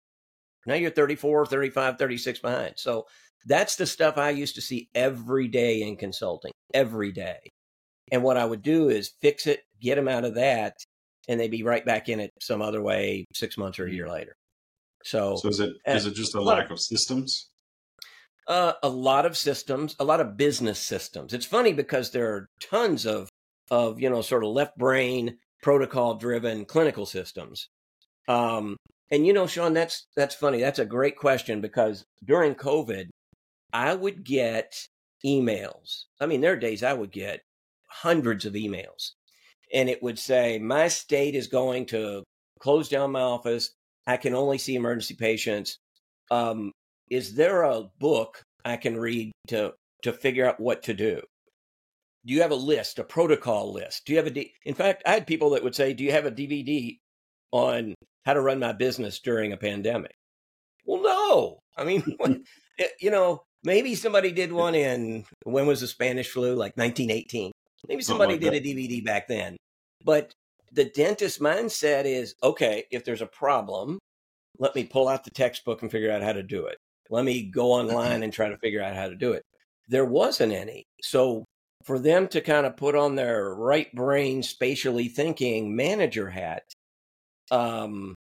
Now 0.66 0.76
you're 0.76 0.92
34, 0.92 1.46
35, 1.46 1.98
36 1.98 2.40
behind. 2.40 2.74
So 2.78 3.06
that's 3.46 3.76
the 3.76 3.86
stuff 3.86 4.18
I 4.18 4.32
used 4.32 4.56
to 4.56 4.62
see 4.62 4.90
every 4.94 5.48
day 5.48 5.82
in 5.82 5.96
consulting, 5.96 6.52
every 6.74 7.12
day. 7.12 7.40
And 8.12 8.24
what 8.24 8.38
I 8.38 8.46
would 8.46 8.62
do 8.62 8.90
is 8.90 9.14
fix 9.22 9.48
it, 9.48 9.62
get 9.82 9.96
them 9.96 10.08
out 10.08 10.26
of 10.26 10.36
that, 10.36 10.76
and 11.28 11.40
they'd 11.40 11.52
be 11.52 11.64
right 11.64 11.86
back 11.86 12.10
in 12.10 12.20
it 12.20 12.32
some 12.42 12.62
other 12.62 12.82
way 12.82 13.26
six 13.34 13.58
months 13.58 13.80
or 13.80 13.86
a 13.86 13.90
mm. 13.90 13.94
year 13.94 14.10
later. 14.10 14.34
So, 15.04 15.38
so 15.38 15.48
is 15.48 15.60
it 15.60 15.74
is 15.86 16.06
it 16.06 16.16
just 16.16 16.36
a 16.36 16.42
lack 16.42 16.70
of 16.70 16.80
systems? 16.80 17.50
Uh, 18.48 18.74
a 18.82 18.90
lot 18.90 19.26
of 19.26 19.36
systems, 19.36 19.96
a 20.00 20.06
lot 20.06 20.22
of 20.22 20.38
business 20.38 20.80
systems. 20.80 21.34
It's 21.34 21.46
funny 21.46 21.74
because 21.74 22.12
there 22.12 22.34
are 22.34 22.48
tons 22.62 23.06
of 23.06 23.30
of 23.70 24.00
you 24.00 24.10
know 24.10 24.22
sort 24.22 24.44
of 24.44 24.52
left 24.52 24.78
brain 24.78 25.38
protocol 25.62 26.16
driven 26.16 26.66
clinical 26.66 27.06
systems. 27.06 27.68
Um, 28.28 28.78
and 29.12 29.26
you 29.26 29.34
know, 29.34 29.48
Sean, 29.48 29.74
that's 29.74 30.08
that's 30.16 30.36
funny. 30.36 30.60
That's 30.62 30.80
a 30.80 30.86
great 30.86 31.18
question 31.18 31.62
because 31.62 32.06
during 32.26 32.56
COVID, 32.56 33.08
I 33.74 33.96
would 33.96 34.24
get 34.24 34.88
emails. 35.26 36.06
I 36.20 36.26
mean, 36.26 36.42
there 36.42 36.54
are 36.54 36.58
days 36.58 36.84
I 36.84 36.94
would 36.94 37.12
get 37.12 37.42
hundreds 37.88 38.46
of 38.46 38.54
emails, 38.54 39.12
and 39.74 39.90
it 39.90 40.02
would 40.04 40.20
say, 40.20 40.60
My 40.60 40.88
state 40.88 41.36
is 41.36 41.48
going 41.48 41.86
to 41.88 42.24
close 42.60 42.90
down 42.90 43.12
my 43.12 43.22
office. 43.22 43.72
I 44.06 44.18
can 44.18 44.34
only 44.34 44.58
see 44.58 44.76
emergency 44.76 45.16
patients. 45.16 45.80
Um, 46.32 46.72
is 47.10 47.36
there 47.36 47.64
a 47.64 47.90
book 48.00 48.42
I 48.66 48.78
can 48.78 48.98
read 48.98 49.32
to 49.48 49.74
to 50.04 50.14
figure 50.14 50.48
out 50.48 50.60
what 50.60 50.84
to 50.84 50.94
do? 50.94 51.22
Do 52.26 52.34
you 52.34 52.42
have 52.42 52.52
a 52.52 52.56
list, 52.56 53.00
a 53.00 53.04
protocol 53.04 53.72
list? 53.74 54.06
Do 54.06 54.14
you 54.14 54.18
have 54.18 54.28
a? 54.28 54.32
D- 54.32 54.54
In 54.66 54.74
fact, 54.76 55.04
I 55.06 55.12
had 55.12 55.28
people 55.28 55.52
that 55.52 55.64
would 55.64 55.76
say, 55.76 55.94
"Do 55.94 56.04
you 56.04 56.12
have 56.12 56.26
a 56.26 56.32
DVD 56.32 56.98
on 57.52 57.96
how 58.26 58.34
to 58.34 58.42
run 58.42 58.60
my 58.60 58.74
business 58.74 59.20
during 59.20 59.54
a 59.54 59.58
pandemic?" 59.58 60.14
Well, 60.86 61.02
no. 61.02 61.60
I 61.78 61.84
mean, 61.86 62.04
eh, 62.80 62.88
you 63.00 63.12
know, 63.12 63.44
maybe 63.64 63.96
somebody 63.96 64.32
did 64.32 64.52
one 64.52 64.76
in 64.76 65.26
when 65.44 65.68
was 65.68 65.82
the 65.82 65.88
Spanish 65.88 66.30
flu, 66.30 66.56
like 66.56 66.76
1918. 66.76 67.52
Maybe 67.88 68.02
somebody 68.02 68.38
did 68.38 68.54
a 68.54 68.60
DVD 68.60 69.04
back 69.06 69.28
then. 69.28 69.56
But 70.04 70.32
the 70.72 70.86
dentist 70.86 71.40
mindset 71.40 72.06
is 72.06 72.36
okay, 72.44 72.86
if 72.92 73.06
there's 73.06 73.22
a 73.22 73.28
problem, 73.28 74.00
let 74.60 74.76
me 74.76 74.84
pull 74.84 75.08
out 75.08 75.24
the 75.24 75.32
textbook 75.32 75.82
and 75.82 75.92
figure 75.92 76.12
out 76.12 76.24
how 76.24 76.34
to 76.34 76.44
do 76.44 76.66
it. 76.66 76.78
Let 77.10 77.26
me 77.26 77.44
go 77.44 77.72
online 77.74 78.24
and 78.24 78.34
try 78.34 78.50
to 78.50 78.58
figure 78.58 78.82
out 78.82 78.96
how 78.96 79.08
to 79.08 79.16
do 79.16 79.34
it. 79.34 79.44
There 79.88 80.06
wasn't 80.06 80.54
any. 80.54 80.86
So 81.02 81.46
for 81.84 82.00
them 82.00 82.28
to 82.30 82.42
kind 82.42 82.66
of 82.66 82.76
put 82.78 82.96
on 82.96 83.16
their 83.16 83.54
right 83.54 83.94
brain, 83.96 84.44
spatially 84.44 85.08
thinking 85.08 85.76
manager 85.76 86.30
hat, 86.30 86.64
um, 87.52 88.14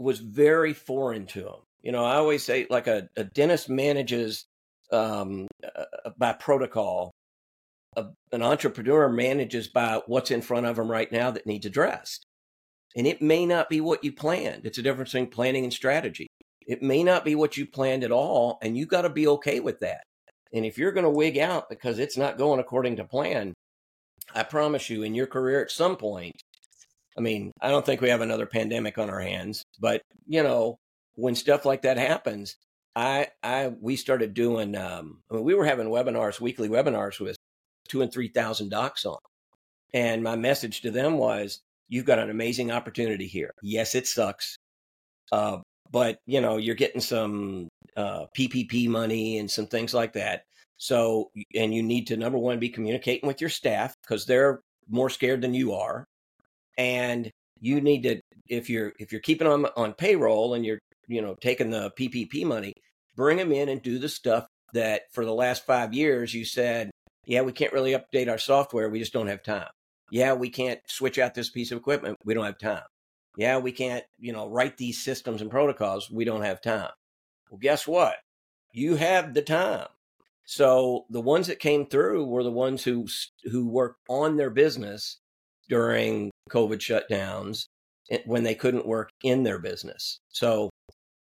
was 0.00 0.18
very 0.18 0.72
foreign 0.72 1.26
to 1.26 1.42
them. 1.42 1.60
You 1.82 1.92
know, 1.92 2.04
I 2.04 2.16
always 2.16 2.42
say 2.42 2.66
like 2.68 2.86
a, 2.86 3.08
a 3.16 3.24
dentist 3.24 3.68
manages 3.68 4.44
um, 4.90 5.46
uh, 5.64 6.10
by 6.18 6.32
protocol. 6.32 7.12
A, 7.96 8.06
an 8.32 8.42
entrepreneur 8.42 9.08
manages 9.08 9.68
by 9.68 10.00
what's 10.06 10.30
in 10.30 10.42
front 10.42 10.66
of 10.66 10.76
them 10.76 10.90
right 10.90 11.10
now 11.12 11.30
that 11.30 11.46
needs 11.46 11.66
addressed. 11.66 12.24
And 12.96 13.06
it 13.06 13.22
may 13.22 13.46
not 13.46 13.68
be 13.68 13.80
what 13.80 14.02
you 14.02 14.12
planned. 14.12 14.66
It's 14.66 14.78
a 14.78 14.82
difference 14.82 15.12
between 15.12 15.30
planning 15.30 15.64
and 15.64 15.72
strategy. 15.72 16.26
It 16.66 16.82
may 16.82 17.02
not 17.02 17.24
be 17.24 17.34
what 17.34 17.56
you 17.56 17.66
planned 17.66 18.04
at 18.04 18.12
all, 18.12 18.58
and 18.62 18.76
you 18.76 18.86
got 18.86 19.02
to 19.02 19.10
be 19.10 19.26
okay 19.28 19.60
with 19.60 19.80
that. 19.80 20.02
And 20.52 20.66
if 20.66 20.76
you're 20.78 20.92
going 20.92 21.04
to 21.04 21.10
wig 21.10 21.38
out 21.38 21.68
because 21.70 21.98
it's 21.98 22.16
not 22.16 22.38
going 22.38 22.60
according 22.60 22.96
to 22.96 23.04
plan, 23.04 23.54
I 24.34 24.42
promise 24.42 24.90
you, 24.90 25.02
in 25.02 25.14
your 25.14 25.26
career 25.26 25.62
at 25.62 25.70
some 25.70 25.96
point, 25.96 26.36
I 27.16 27.20
mean, 27.20 27.52
I 27.60 27.70
don't 27.70 27.84
think 27.84 28.00
we 28.00 28.08
have 28.08 28.20
another 28.20 28.46
pandemic 28.46 28.98
on 28.98 29.10
our 29.10 29.20
hands, 29.20 29.64
but 29.80 30.02
you 30.26 30.42
know, 30.42 30.78
when 31.14 31.34
stuff 31.34 31.64
like 31.64 31.82
that 31.82 31.98
happens, 31.98 32.56
I, 32.94 33.28
I, 33.42 33.68
we 33.80 33.96
started 33.96 34.34
doing. 34.34 34.76
Um, 34.76 35.22
I 35.30 35.34
mean, 35.34 35.44
we 35.44 35.54
were 35.54 35.64
having 35.64 35.88
webinars, 35.88 36.40
weekly 36.40 36.68
webinars 36.68 37.20
with 37.20 37.36
two 37.88 38.02
and 38.02 38.12
three 38.12 38.28
thousand 38.28 38.70
docs 38.70 39.04
on, 39.04 39.18
and 39.94 40.22
my 40.22 40.36
message 40.36 40.82
to 40.82 40.90
them 40.90 41.18
was, 41.18 41.60
"You've 41.88 42.06
got 42.06 42.18
an 42.18 42.30
amazing 42.30 42.70
opportunity 42.70 43.26
here. 43.26 43.52
Yes, 43.62 43.94
it 43.94 44.06
sucks, 44.06 44.56
uh, 45.32 45.58
but 45.92 46.18
you 46.26 46.40
know, 46.40 46.56
you're 46.56 46.74
getting 46.74 47.00
some 47.00 47.68
uh, 47.96 48.26
PPP 48.36 48.88
money 48.88 49.38
and 49.38 49.50
some 49.50 49.66
things 49.66 49.94
like 49.94 50.14
that. 50.14 50.42
So, 50.78 51.30
and 51.54 51.72
you 51.72 51.82
need 51.82 52.08
to 52.08 52.16
number 52.16 52.38
one 52.38 52.58
be 52.58 52.70
communicating 52.70 53.28
with 53.28 53.40
your 53.40 53.50
staff 53.50 53.94
because 54.02 54.26
they're 54.26 54.60
more 54.88 55.10
scared 55.10 55.42
than 55.42 55.54
you 55.54 55.74
are, 55.74 56.04
and 56.76 57.30
you 57.60 57.80
need 57.80 58.02
to 58.02 58.20
if 58.48 58.68
you're 58.68 58.92
if 58.98 59.12
you're 59.12 59.20
keeping 59.20 59.48
them 59.48 59.66
on 59.76 59.92
payroll 59.92 60.54
and 60.54 60.66
you're 60.66 60.80
you 61.06 61.22
know 61.22 61.36
taking 61.40 61.70
the 61.70 61.92
PPP 61.98 62.44
money, 62.44 62.72
bring 63.14 63.36
them 63.36 63.52
in 63.52 63.68
and 63.68 63.82
do 63.82 63.98
the 63.98 64.08
stuff 64.08 64.46
that 64.72 65.02
for 65.12 65.24
the 65.24 65.34
last 65.34 65.66
five 65.66 65.92
years 65.94 66.34
you 66.34 66.44
said, 66.44 66.90
yeah, 67.26 67.42
we 67.42 67.52
can't 67.52 67.72
really 67.72 67.92
update 67.92 68.28
our 68.28 68.38
software, 68.38 68.88
we 68.88 68.98
just 68.98 69.12
don't 69.12 69.28
have 69.28 69.42
time. 69.42 69.68
Yeah, 70.10 70.32
we 70.32 70.50
can't 70.50 70.80
switch 70.88 71.18
out 71.18 71.34
this 71.34 71.50
piece 71.50 71.70
of 71.70 71.78
equipment, 71.78 72.16
we 72.24 72.34
don't 72.34 72.44
have 72.44 72.58
time. 72.58 72.82
Yeah, 73.36 73.58
we 73.58 73.72
can't, 73.72 74.04
you 74.18 74.32
know, 74.32 74.48
write 74.48 74.76
these 74.76 75.02
systems 75.02 75.40
and 75.40 75.50
protocols, 75.50 76.10
we 76.10 76.24
don't 76.24 76.42
have 76.42 76.60
time. 76.60 76.90
Well, 77.50 77.58
guess 77.58 77.86
what? 77.86 78.16
You 78.72 78.96
have 78.96 79.34
the 79.34 79.42
time. 79.42 79.88
So 80.44 81.06
the 81.10 81.20
ones 81.20 81.46
that 81.46 81.60
came 81.60 81.86
through 81.86 82.26
were 82.26 82.42
the 82.42 82.50
ones 82.50 82.82
who 82.84 83.06
who 83.44 83.68
worked 83.68 84.00
on 84.08 84.36
their 84.36 84.50
business 84.50 85.18
during 85.68 86.30
COVID 86.50 86.78
shutdowns 86.78 87.66
eh, 88.10 88.18
when 88.26 88.42
they 88.42 88.54
couldn't 88.54 88.86
work 88.86 89.10
in 89.22 89.42
their 89.44 89.58
business. 89.58 90.18
So, 90.28 90.70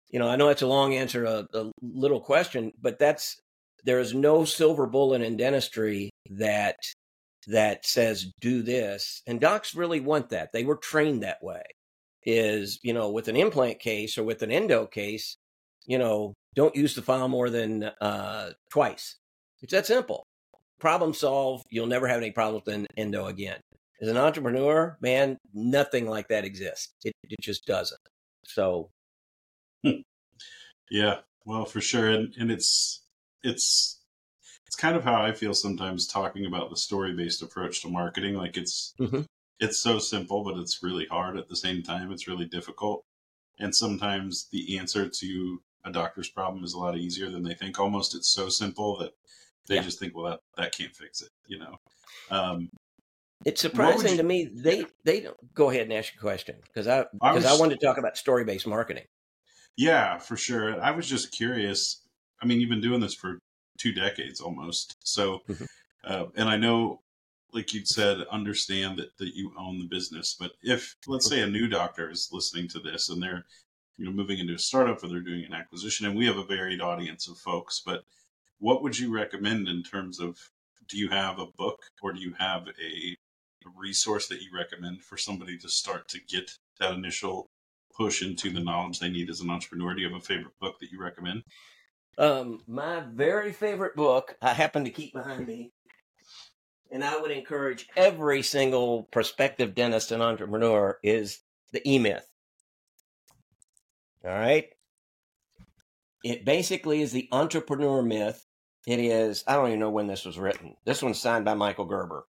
you 0.10 0.20
know, 0.20 0.28
I 0.28 0.36
know 0.36 0.48
that's 0.48 0.62
a 0.62 0.68
long 0.68 0.96
answer, 0.96 1.26
a, 1.26 1.48
a 1.54 1.72
little 1.82 2.20
question, 2.20 2.72
but 2.82 3.00
that's 3.00 3.40
there 3.86 4.00
is 4.00 4.14
no 4.14 4.46
silver 4.46 4.88
bullet 4.88 5.22
in 5.22 5.38
dentistry 5.38 6.10
that 6.30 6.78
that 7.48 7.86
says 7.86 8.32
do 8.40 8.62
this, 8.62 9.22
and 9.28 9.40
docs 9.40 9.76
really 9.76 10.00
want 10.00 10.30
that. 10.30 10.52
They 10.54 10.64
were 10.64 10.78
trained 10.78 11.24
that 11.24 11.44
way. 11.44 11.64
Is 12.26 12.80
you 12.84 12.94
know, 12.94 13.12
with 13.12 13.28
an 13.28 13.36
implant 13.36 13.80
case 13.80 14.18
or 14.18 14.24
with 14.24 14.44
an 14.44 14.52
endo 14.52 14.86
case, 14.86 15.38
you 15.86 15.98
know, 15.98 16.34
don't 16.56 16.76
use 16.76 16.96
the 16.96 17.02
file 17.02 17.28
more 17.28 17.50
than 17.50 17.84
uh, 18.02 18.52
twice. 18.70 19.18
It's 19.62 19.74
that 19.74 19.86
simple. 19.86 20.26
Problem 20.80 21.14
solved. 21.14 21.66
You'll 21.70 21.88
never 21.88 22.08
have 22.08 22.18
any 22.18 22.32
problems 22.32 22.64
with 22.66 22.76
an 22.76 22.88
endo 22.98 23.28
again. 23.28 23.60
As 24.02 24.10
an 24.10 24.18
entrepreneur, 24.18 24.98
man, 25.02 25.38
nothing 25.54 26.08
like 26.08 26.28
that 26.28 26.44
exists. 26.44 26.94
It, 27.06 27.14
it 27.30 27.40
just 27.42 27.66
doesn't. 27.66 28.02
So, 28.46 28.90
hmm. 29.84 30.02
yeah, 30.92 31.20
well, 31.46 31.66
for 31.66 31.80
sure, 31.80 32.10
and 32.10 32.34
and 32.38 32.52
it's 32.52 33.04
it's 33.44 34.02
it's 34.68 34.76
kind 34.76 34.98
of 34.98 35.04
how 35.04 35.22
I 35.22 35.32
feel 35.32 35.54
sometimes 35.54 36.08
talking 36.08 36.46
about 36.46 36.70
the 36.70 36.76
story 36.76 37.14
based 37.14 37.42
approach 37.42 37.82
to 37.82 37.90
marketing. 37.90 38.36
Like 38.36 38.58
it's 38.58 38.94
mm-hmm. 39.00 39.22
It's 39.64 39.80
so 39.80 39.98
simple, 39.98 40.44
but 40.44 40.58
it's 40.58 40.84
really 40.84 41.06
hard 41.06 41.38
at 41.38 41.48
the 41.48 41.56
same 41.56 41.82
time. 41.84 42.12
It's 42.12 42.28
really 42.28 42.46
difficult, 42.46 43.04
and 43.60 43.74
sometimes 43.74 44.48
the 44.52 44.78
answer 44.78 45.10
to 45.10 45.62
a 45.86 45.92
doctor's 45.92 46.30
problem 46.30 46.64
is 46.64 46.74
a 46.74 46.80
lot 46.80 46.98
easier 46.98 47.30
than 47.30 47.44
they 47.44 47.54
think. 47.54 47.80
Almost, 47.80 48.16
it's 48.16 48.32
so 48.34 48.50
simple 48.50 48.98
that 48.98 49.12
they 49.68 49.76
yeah. 49.76 49.82
just 49.82 50.00
think, 50.00 50.16
well, 50.16 50.32
that 50.32 50.40
that 50.58 50.76
can't 50.76 50.96
fix 50.96 51.22
it, 51.22 51.30
you 51.48 51.60
know. 51.60 51.78
Um, 52.30 52.70
it's 53.46 53.62
surprising 53.62 54.12
you, 54.12 54.18
to 54.18 54.24
me 54.24 54.50
they 54.54 54.86
they 55.04 55.22
don't 55.22 55.54
go 55.54 55.70
ahead 55.70 55.84
and 55.84 55.94
ask 55.94 56.14
a 56.14 56.20
question 56.20 56.56
because 56.68 56.88
I 56.88 57.06
because 57.14 57.46
I, 57.46 57.56
I 57.56 57.60
wanted 57.60 57.80
to 57.80 57.86
talk 57.86 57.98
about 57.98 58.18
story 58.18 58.46
based 58.46 58.68
marketing. 58.68 59.06
Yeah, 59.78 60.18
for 60.18 60.38
sure. 60.38 60.80
I 60.82 60.92
was 60.92 61.08
just 61.08 61.32
curious. 61.32 62.02
I 62.42 62.46
mean, 62.46 62.60
you've 62.60 62.70
been 62.70 62.82
doing 62.82 63.00
this 63.00 63.16
for 63.16 63.40
two 63.80 63.94
decades 63.94 64.40
almost, 64.40 64.96
so 65.04 65.40
mm-hmm. 65.50 65.64
uh, 66.06 66.26
and 66.36 66.50
I 66.50 66.58
know, 66.58 67.00
like 67.54 67.74
you'd 67.74 67.88
said, 67.88 68.20
understand 68.32 68.98
that 69.00 69.18
that 69.18 69.36
you 69.36 69.54
own 69.58 69.80
the 69.80 69.86
business. 69.86 70.36
But 70.40 70.52
if 70.62 70.96
let's 71.08 71.30
say 71.30 71.42
a 71.42 71.48
new 71.48 71.68
doctor 71.68 72.10
is 72.10 72.30
listening 72.32 72.68
to 72.70 72.80
this 72.80 73.10
and 73.10 73.22
they're 73.22 73.46
you 73.98 74.06
know 74.06 74.12
moving 74.12 74.40
into 74.40 74.54
a 74.54 74.60
startup 74.60 75.04
or 75.04 75.08
they're 75.08 75.20
doing 75.20 75.46
an 75.46 75.54
acquisition 75.54 76.06
and 76.06 76.16
we 76.16 76.26
have 76.26 76.38
a 76.38 76.44
varied 76.44 76.82
audience 76.82 77.28
of 77.28 77.38
folks 77.38 77.82
but 77.86 78.04
what 78.60 78.82
would 78.82 78.98
you 78.98 79.14
recommend 79.14 79.68
in 79.68 79.84
terms 79.84 80.20
of 80.20 80.38
do 80.88 80.98
you 80.98 81.10
have 81.10 81.40
a 81.40 81.48
book 81.58 81.80
or 82.02 82.14
do 82.14 82.20
you 82.20 82.34
have 82.38 82.68
a, 82.68 83.16
a 83.66 83.70
resource 83.78 84.28
that 84.28 84.42
you 84.42 84.50
recommend 84.56 85.02
for 85.02 85.18
somebody 85.18 85.58
to 85.58 85.70
start 85.70 86.08
to 86.08 86.20
get 86.28 86.52
that 86.80 86.94
initial 86.94 87.48
push 87.96 88.24
into 88.24 88.50
the 88.50 88.60
knowledge 88.60 89.00
they 89.00 89.10
need 89.10 89.30
as 89.30 89.42
an 89.42 89.50
entrepreneur 89.50 89.94
do 89.94 90.02
you 90.02 90.10
have 90.10 90.18
a 90.18 90.24
favorite 90.24 90.58
book 90.60 90.80
that 90.80 90.92
you 90.92 91.00
recommend 91.00 91.44
um, 92.18 92.60
my 92.68 93.02
very 93.12 93.52
favorite 93.52 93.96
book 93.96 94.36
i 94.42 94.54
happen 94.54 94.84
to 94.84 94.92
keep 94.92 95.14
behind 95.14 95.48
me 95.48 95.72
and 96.94 97.04
i 97.04 97.20
would 97.20 97.32
encourage 97.32 97.90
every 97.98 98.42
single 98.42 99.04
prospective 99.12 99.76
dentist 99.76 100.14
and 100.14 100.24
entrepreneur 100.24 100.98
is 101.04 101.40
the 101.74 101.82
e-myth 101.90 102.28
all 104.26 104.32
right. 104.32 104.70
It 106.24 106.46
basically 106.46 107.02
is 107.02 107.12
the 107.12 107.28
entrepreneur 107.32 108.02
myth. 108.02 108.46
It 108.88 109.00
is, 109.00 109.44
I 109.48 109.56
don't 109.56 109.68
even 109.68 109.80
know 109.80 109.90
when 109.90 110.08
this 110.08 110.26
was 110.26 110.38
written. 110.38 110.76
This 110.86 111.04
one's 111.04 111.22
signed 111.22 111.46
by 111.46 111.54
Michael 111.54 111.86
Gerber. 111.86 112.26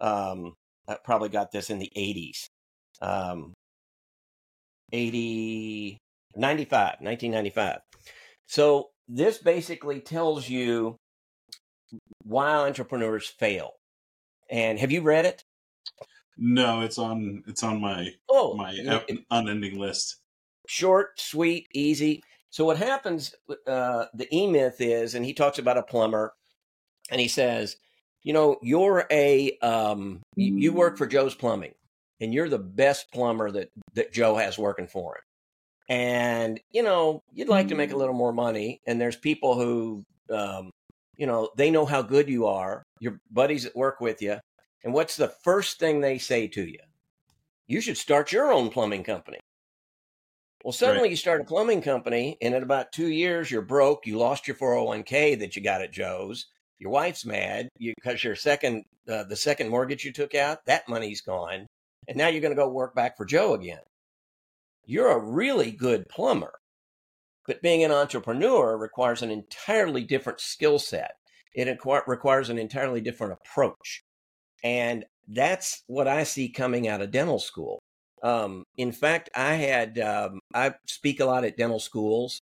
Um, 0.00 0.54
I 0.88 0.96
probably 1.04 1.28
got 1.28 1.52
this 1.52 1.70
in 1.70 1.78
the 1.78 1.90
80s. 1.96 2.48
Um, 3.00 3.52
80, 4.92 5.98
95, 6.34 6.96
1995. 7.00 7.78
So 8.48 8.90
this 9.08 9.38
basically 9.38 10.00
tells 10.00 10.48
you 10.48 10.96
why 12.24 12.54
entrepreneurs 12.54 13.26
fail. 13.26 13.74
And 14.50 14.78
have 14.78 14.92
you 14.92 15.02
read 15.02 15.24
it? 15.26 15.44
No, 16.38 16.82
it's 16.82 16.98
on 16.98 17.44
it's 17.46 17.62
on 17.62 17.80
my 17.80 18.10
oh 18.28 18.54
my 18.56 18.72
it, 18.72 19.20
unending 19.30 19.78
list 19.78 20.16
short, 20.66 21.20
sweet, 21.20 21.68
easy. 21.74 22.22
So 22.50 22.64
what 22.64 22.78
happens? 22.78 23.34
Uh, 23.66 24.06
the 24.14 24.28
E 24.34 24.46
myth 24.46 24.80
is, 24.80 25.14
and 25.14 25.24
he 25.24 25.34
talks 25.34 25.58
about 25.58 25.78
a 25.78 25.82
plumber, 25.82 26.34
and 27.10 27.20
he 27.20 27.28
says, 27.28 27.76
you 28.22 28.32
know, 28.32 28.58
you're 28.62 29.06
a 29.10 29.56
um, 29.62 30.22
you, 30.36 30.56
you 30.56 30.72
work 30.72 30.98
for 30.98 31.06
Joe's 31.06 31.34
Plumbing, 31.34 31.74
and 32.20 32.34
you're 32.34 32.48
the 32.48 32.58
best 32.58 33.12
plumber 33.12 33.50
that 33.52 33.70
that 33.94 34.12
Joe 34.12 34.36
has 34.36 34.58
working 34.58 34.88
for 34.88 35.16
him. 35.16 35.22
and 35.88 36.60
you 36.70 36.82
know 36.82 37.22
you'd 37.32 37.48
like 37.48 37.68
to 37.68 37.74
make 37.74 37.92
a 37.92 37.96
little 37.96 38.14
more 38.14 38.32
money 38.32 38.80
and 38.86 39.00
there's 39.00 39.16
people 39.16 39.54
who 39.54 40.04
um, 40.30 40.70
you 41.16 41.26
know 41.26 41.50
they 41.56 41.70
know 41.70 41.86
how 41.86 42.02
good 42.02 42.28
you 42.28 42.46
are 42.46 42.82
your 43.00 43.20
buddies 43.30 43.64
that 43.64 43.76
work 43.76 44.00
with 44.00 44.22
you 44.22 44.38
and 44.84 44.92
what's 44.92 45.16
the 45.16 45.32
first 45.42 45.78
thing 45.78 46.00
they 46.00 46.18
say 46.18 46.46
to 46.46 46.64
you 46.64 46.78
you 47.66 47.80
should 47.80 47.96
start 47.96 48.32
your 48.32 48.52
own 48.52 48.68
plumbing 48.68 49.04
company 49.04 49.38
well 50.64 50.72
suddenly 50.72 51.02
right. 51.02 51.10
you 51.10 51.16
start 51.16 51.40
a 51.40 51.44
plumbing 51.44 51.82
company 51.82 52.36
and 52.40 52.54
in 52.54 52.62
about 52.62 52.92
two 52.92 53.08
years 53.08 53.50
you're 53.50 53.62
broke 53.62 54.06
you 54.06 54.18
lost 54.18 54.46
your 54.46 54.56
401k 54.56 55.38
that 55.38 55.56
you 55.56 55.62
got 55.62 55.82
at 55.82 55.92
joe's 55.92 56.46
your 56.78 56.90
wife's 56.90 57.24
mad 57.24 57.68
because 57.78 58.22
your 58.22 58.36
second 58.36 58.84
uh, 59.08 59.24
the 59.24 59.36
second 59.36 59.68
mortgage 59.68 60.04
you 60.04 60.12
took 60.12 60.34
out 60.34 60.64
that 60.66 60.88
money's 60.88 61.20
gone 61.20 61.66
and 62.08 62.16
now 62.16 62.28
you're 62.28 62.40
going 62.40 62.54
to 62.54 62.60
go 62.60 62.68
work 62.68 62.94
back 62.94 63.16
for 63.16 63.24
joe 63.24 63.54
again 63.54 63.80
you're 64.86 65.10
a 65.10 65.18
really 65.18 65.72
good 65.72 66.08
plumber. 66.08 66.60
But 67.46 67.60
being 67.60 67.84
an 67.84 67.90
entrepreneur 67.90 68.76
requires 68.76 69.22
an 69.22 69.30
entirely 69.30 70.04
different 70.04 70.40
skill 70.40 70.78
set. 70.78 71.16
It 71.56 71.78
requires 72.06 72.50
an 72.50 72.58
entirely 72.58 73.00
different 73.00 73.32
approach. 73.32 74.02
And 74.62 75.04
that's 75.28 75.82
what 75.88 76.06
I 76.06 76.22
see 76.22 76.48
coming 76.48 76.86
out 76.86 77.02
of 77.02 77.10
dental 77.10 77.38
school. 77.38 77.80
Um, 78.22 78.64
in 78.76 78.92
fact, 78.92 79.30
I 79.34 79.54
had, 79.54 79.98
um, 79.98 80.38
I 80.54 80.74
speak 80.86 81.20
a 81.20 81.24
lot 81.24 81.44
at 81.44 81.56
dental 81.56 81.80
schools. 81.80 82.40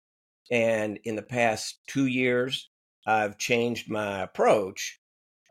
And 0.51 0.99
in 1.05 1.15
the 1.15 1.21
past 1.21 1.79
two 1.87 2.07
years, 2.07 2.69
I've 3.07 3.37
changed 3.37 3.89
my 3.89 4.23
approach. 4.23 4.99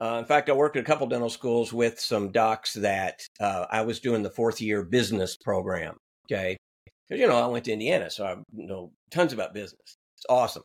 Uh, 0.01 0.19
in 0.19 0.25
fact, 0.25 0.51
I 0.51 0.53
worked 0.53 0.77
at 0.77 0.83
a 0.83 0.87
couple 0.87 1.07
dental 1.07 1.31
schools 1.31 1.73
with 1.73 1.99
some 2.01 2.33
docs 2.33 2.75
that 2.75 3.23
uh, 3.41 3.67
I 3.71 3.83
was 3.83 4.01
doing 4.01 4.23
the 4.23 4.31
fourth 4.31 4.61
year 4.61 4.83
business 4.83 5.37
program. 5.37 5.97
Okay 6.27 6.57
because 7.13 7.21
you 7.21 7.29
know 7.29 7.37
I 7.37 7.47
went 7.47 7.65
to 7.67 7.73
Indiana, 7.73 8.11
so 8.11 8.25
I 8.25 8.37
know 8.53 8.91
tons 9.11 9.33
about 9.33 9.53
business. 9.53 9.99
It's 10.17 10.27
awesome. 10.31 10.63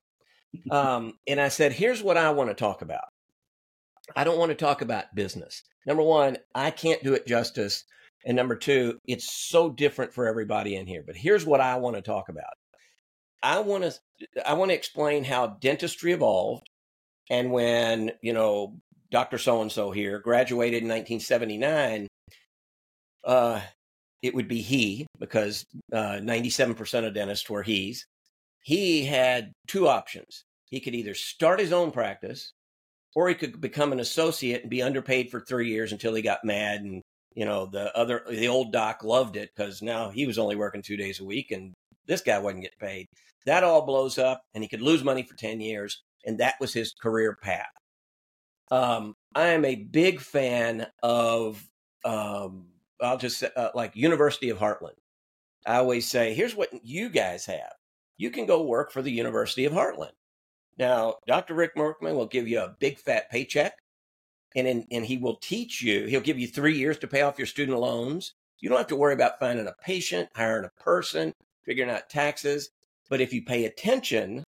Um, 0.72 1.14
and 1.28 1.40
I 1.40 1.50
said, 1.50 1.72
here's 1.72 2.02
what 2.02 2.18
I 2.18 2.32
want 2.32 2.50
to 2.50 2.56
talk 2.56 2.82
about. 2.82 3.04
I 4.16 4.24
don't 4.24 4.40
want 4.40 4.50
to 4.50 4.56
talk 4.56 4.82
about 4.82 5.14
business. 5.14 5.62
Number 5.86 6.02
one, 6.04 6.38
I 6.56 6.72
can't 6.72 7.04
do 7.04 7.14
it 7.14 7.28
justice. 7.28 7.84
And 8.26 8.36
number 8.36 8.56
two, 8.56 8.98
it's 9.06 9.32
so 9.32 9.70
different 9.70 10.14
for 10.14 10.26
everybody 10.26 10.76
in 10.76 10.88
here. 10.88 11.04
But 11.06 11.16
here's 11.16 11.46
what 11.46 11.62
I 11.62 11.76
want 11.78 11.96
to 11.96 12.02
talk 12.02 12.30
about. 12.30 12.54
I 13.44 13.60
want 13.60 13.84
to 13.84 13.94
I 14.46 14.54
want 14.54 14.72
to 14.72 14.76
explain 14.76 15.24
how 15.24 15.48
dentistry 15.48 16.12
evolved 16.12 16.68
and 17.30 17.52
when, 17.52 18.12
you 18.22 18.34
know, 18.34 18.76
Dr. 19.12 19.38
So 19.38 19.62
and 19.62 19.72
so 19.72 19.92
here 19.92 20.20
graduated 20.20 20.82
in 20.82 20.90
1979, 20.90 22.08
uh, 23.24 23.62
it 24.22 24.34
would 24.34 24.48
be 24.48 24.62
he 24.62 25.08
because 25.20 25.66
uh, 25.94 26.20
97% 26.22 27.06
of 27.06 27.14
dentists 27.14 27.50
were 27.50 27.64
he's. 27.64 28.06
He 28.68 29.06
had 29.06 29.54
two 29.66 29.88
options. 29.88 30.44
He 30.66 30.82
could 30.82 30.94
either 30.94 31.14
start 31.14 31.62
his 31.62 31.72
own 31.72 31.90
practice 31.90 32.52
or 33.16 33.30
he 33.30 33.34
could 33.34 33.62
become 33.62 33.94
an 33.94 34.02
associate 34.02 34.64
and 34.64 34.70
be 34.70 34.82
underpaid 34.82 35.32
for 35.32 35.40
three 35.40 35.70
years 35.70 35.94
until 35.94 36.14
he 36.14 36.22
got 36.22 36.44
mad. 36.44 36.82
And, 36.82 37.02
you 37.34 37.46
know, 37.46 37.68
the 37.68 37.98
other, 37.98 38.26
the 38.30 38.50
old 38.50 38.74
doc 38.74 39.06
loved 39.06 39.38
it 39.38 39.52
because 39.56 39.82
now 39.82 40.10
he 40.10 40.28
was 40.28 40.38
only 40.38 40.58
working 40.58 40.82
two 40.82 40.98
days 40.98 41.22
a 41.22 41.24
week 41.24 41.52
and 41.52 41.74
this 42.08 42.20
guy 42.20 42.40
wasn't 42.40 42.64
getting 42.64 42.78
paid. 42.78 43.06
That 43.46 43.64
all 43.64 43.86
blows 43.86 44.18
up 44.18 44.42
and 44.54 44.62
he 44.62 44.68
could 44.68 44.82
lose 44.82 45.02
money 45.02 45.24
for 45.24 45.38
10 45.38 45.62
years. 45.62 46.04
And 46.26 46.38
that 46.40 46.56
was 46.60 46.74
his 46.74 46.94
career 47.02 47.38
path. 47.42 47.68
Um, 48.70 49.14
I 49.34 49.48
am 49.48 49.64
a 49.64 49.76
big 49.76 50.20
fan 50.20 50.88
of 51.02 51.66
um, 52.04 52.66
I'll 53.00 53.18
just 53.18 53.38
say, 53.38 53.50
uh, 53.56 53.70
like 53.74 53.96
University 53.96 54.50
of 54.50 54.58
Heartland. 54.58 54.98
I 55.66 55.78
always 55.78 56.06
say, 56.06 56.34
here's 56.34 56.54
what 56.54 56.68
you 56.84 57.08
guys 57.08 57.46
have. 57.46 57.77
You 58.18 58.32
can 58.32 58.46
go 58.46 58.64
work 58.64 58.92
for 58.92 59.02
the 59.02 59.12
University 59.12 59.66
of 59.66 59.74
Heartland. 59.74 60.12
Now, 60.78 61.16
Dr. 61.28 61.54
Rick 61.54 61.74
Workman 61.76 62.16
will 62.16 62.28
give 62.28 62.48
you 62.48 62.60
a 62.60 62.76
big 62.80 63.00
fat 63.00 63.30
paycheck 63.32 63.74
and, 64.56 64.68
in, 64.68 64.88
and 64.92 65.06
he 65.06 65.18
will 65.18 65.36
teach 65.36 65.82
you, 65.82 66.06
he'll 66.06 66.22
give 66.22 66.40
you 66.40 66.48
three 66.48 66.78
years 66.78 66.98
to 67.00 67.08
pay 67.08 67.22
off 67.22 67.38
your 67.38 67.48
student 67.48 67.80
loans. 67.80 68.34
You 68.60 68.70
don't 68.70 68.78
have 68.78 68.88
to 68.88 68.96
worry 68.96 69.14
about 69.14 69.40
finding 69.40 69.68
a 69.68 69.76
patient, 69.84 70.30
hiring 70.36 70.66
a 70.66 70.82
person, 70.82 71.34
figuring 71.64 71.92
out 71.92 72.10
taxes. 72.10 72.70
But 73.10 73.22
if 73.22 73.34
you 73.34 73.44
pay 73.44 73.66
attention 73.66 74.44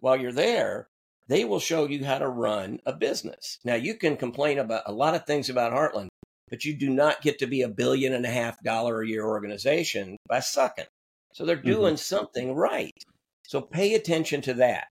while 0.00 0.16
you're 0.16 0.32
there, 0.32 0.88
they 1.26 1.44
will 1.44 1.60
show 1.60 1.86
you 1.86 2.04
how 2.04 2.18
to 2.18 2.28
run 2.28 2.80
a 2.86 2.92
business. 2.92 3.58
Now, 3.64 3.74
you 3.74 3.94
can 3.94 4.16
complain 4.16 4.58
about 4.58 4.84
a 4.86 4.92
lot 4.92 5.14
of 5.14 5.26
things 5.26 5.50
about 5.50 5.72
Heartland, 5.72 6.08
but 6.48 6.64
you 6.64 6.74
do 6.74 6.88
not 6.88 7.20
get 7.20 7.38
to 7.40 7.46
be 7.46 7.62
a 7.62 7.68
billion 7.68 8.14
and 8.14 8.24
a 8.24 8.30
half 8.30 8.62
dollar 8.62 9.02
a 9.02 9.08
year 9.08 9.26
organization 9.26 10.16
by 10.28 10.40
sucking. 10.40 10.86
So 11.38 11.44
they're 11.44 11.56
mm-hmm. 11.56 11.70
doing 11.70 11.94
mm-hmm. 11.94 12.16
something 12.16 12.52
right. 12.52 13.00
So 13.46 13.60
pay 13.60 13.94
attention 13.94 14.40
to 14.42 14.54
that. 14.54 14.88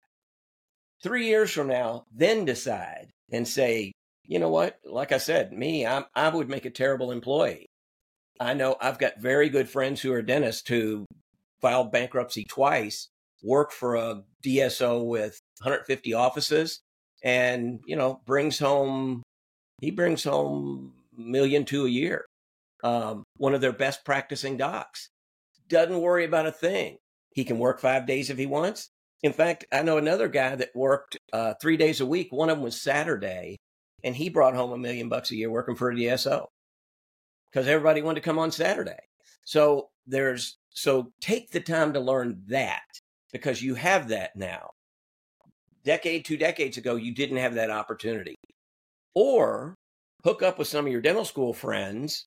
Three 1.04 1.28
years 1.28 1.52
from 1.52 1.68
now, 1.68 2.06
then 2.16 2.46
decide 2.46 3.10
and 3.34 3.46
say, 3.46 3.92
you 4.24 4.40
know 4.40 4.50
what? 4.50 4.80
Like 4.86 5.12
I 5.12 5.18
said, 5.18 5.52
me, 5.52 5.86
I'm, 5.86 6.06
I 6.16 6.30
would 6.30 6.48
make 6.48 6.64
a 6.64 6.70
terrible 6.70 7.12
employee. 7.12 7.68
I 8.40 8.54
know 8.54 8.78
I've 8.80 8.98
got 8.98 9.20
very 9.20 9.50
good 9.50 9.68
friends 9.68 10.02
who 10.02 10.14
are 10.14 10.22
dentists 10.22 10.70
who 10.70 11.06
filed 11.60 11.92
bankruptcy 11.92 12.46
twice, 12.48 13.10
work 13.44 13.74
for 13.74 13.96
a 13.96 14.24
DSO 14.42 15.06
with 15.06 15.38
150 15.60 16.14
offices, 16.14 16.80
and 17.24 17.82
you 17.86 17.98
know 17.98 18.22
brings 18.26 18.60
home 18.60 19.22
he 19.82 19.92
brings 19.92 20.24
home 20.24 20.94
million 21.18 21.66
two 21.66 21.86
a 21.86 21.90
year. 21.90 22.26
Um, 22.84 23.24
one 23.36 23.54
of 23.54 23.62
their 23.62 23.74
best 23.74 24.06
practicing 24.06 24.56
docs 24.56 25.10
doesn't 25.70 26.02
worry 26.02 26.26
about 26.26 26.48
a 26.48 26.52
thing. 26.52 26.98
He 27.32 27.44
can 27.44 27.60
work 27.60 27.80
five 27.80 28.08
days 28.08 28.30
if 28.30 28.38
he 28.38 28.46
wants. 28.46 28.90
In 29.24 29.34
fact, 29.34 29.66
I 29.72 29.82
know 29.82 29.98
another 29.98 30.28
guy 30.28 30.56
that 30.56 30.76
worked 30.76 31.18
uh, 31.34 31.56
three 31.62 31.78
days 31.78 32.02
a 32.02 32.06
week. 32.06 32.32
One 32.32 32.50
of 32.50 32.58
them 32.58 32.64
was 32.64 32.80
Saturday, 32.80 33.58
and 34.04 34.16
he 34.16 34.30
brought 34.30 34.56
home 34.56 34.72
a 34.72 34.78
million 34.78 35.10
bucks 35.10 35.32
a 35.32 35.36
year 35.36 35.50
working 35.50 35.76
for 35.76 35.92
a 35.92 35.96
DSO 35.96 36.48
because 37.52 37.68
everybody 37.68 38.02
wanted 38.02 38.22
to 38.22 38.26
come 38.26 38.40
on 38.40 38.52
Saturday. 38.52 39.00
So 39.44 39.90
there's 40.06 40.58
so 40.70 41.12
take 41.22 41.52
the 41.52 41.60
time 41.60 41.94
to 41.94 42.00
learn 42.00 42.44
that 42.48 42.84
because 43.32 43.62
you 43.62 43.76
have 43.76 44.10
that 44.10 44.36
now. 44.36 44.72
Decade, 45.84 46.26
two 46.26 46.38
decades 46.38 46.78
ago, 46.78 46.96
you 46.96 47.14
didn't 47.14 47.38
have 47.38 47.56
that 47.56 47.72
opportunity. 47.72 48.36
Or 49.16 49.74
hook 50.24 50.44
up 50.44 50.60
with 50.60 50.68
some 50.68 50.86
of 50.86 50.92
your 50.92 51.02
dental 51.02 51.26
school 51.26 51.54
friends, 51.54 52.26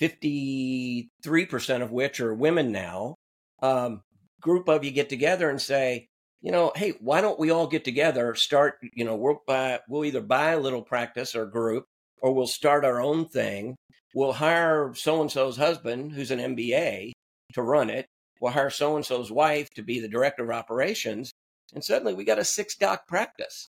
53% 0.00 1.82
of 1.82 1.90
which 1.92 2.20
are 2.20 2.34
women 2.34 2.72
now. 2.72 3.16
Um, 3.62 4.02
group 4.40 4.68
of 4.68 4.84
you 4.84 4.90
get 4.90 5.08
together 5.08 5.48
and 5.48 5.60
say, 5.60 6.08
you 6.40 6.50
know, 6.50 6.72
hey, 6.74 6.94
why 7.00 7.20
don't 7.20 7.38
we 7.38 7.50
all 7.50 7.68
get 7.68 7.84
together, 7.84 8.34
start, 8.34 8.78
you 8.94 9.04
know, 9.04 9.14
we'll 9.14 9.42
buy, 9.46 9.78
we'll 9.88 10.04
either 10.04 10.20
buy 10.20 10.50
a 10.50 10.60
little 10.60 10.82
practice 10.82 11.36
or 11.36 11.46
group, 11.46 11.86
or 12.20 12.34
we'll 12.34 12.48
start 12.48 12.84
our 12.84 13.00
own 13.00 13.28
thing. 13.28 13.76
We'll 14.14 14.32
hire 14.32 14.92
so 14.94 15.20
and 15.20 15.30
so's 15.30 15.56
husband, 15.56 16.12
who's 16.12 16.32
an 16.32 16.40
MBA, 16.40 17.12
to 17.54 17.62
run 17.62 17.90
it. 17.90 18.06
We'll 18.40 18.52
hire 18.52 18.70
so 18.70 18.96
and 18.96 19.06
so's 19.06 19.30
wife 19.30 19.68
to 19.76 19.82
be 19.82 20.00
the 20.00 20.08
director 20.08 20.42
of 20.42 20.50
operations. 20.50 21.30
And 21.72 21.84
suddenly 21.84 22.12
we 22.12 22.24
got 22.24 22.40
a 22.40 22.44
six 22.44 22.76
doc 22.76 23.06
practice 23.06 23.68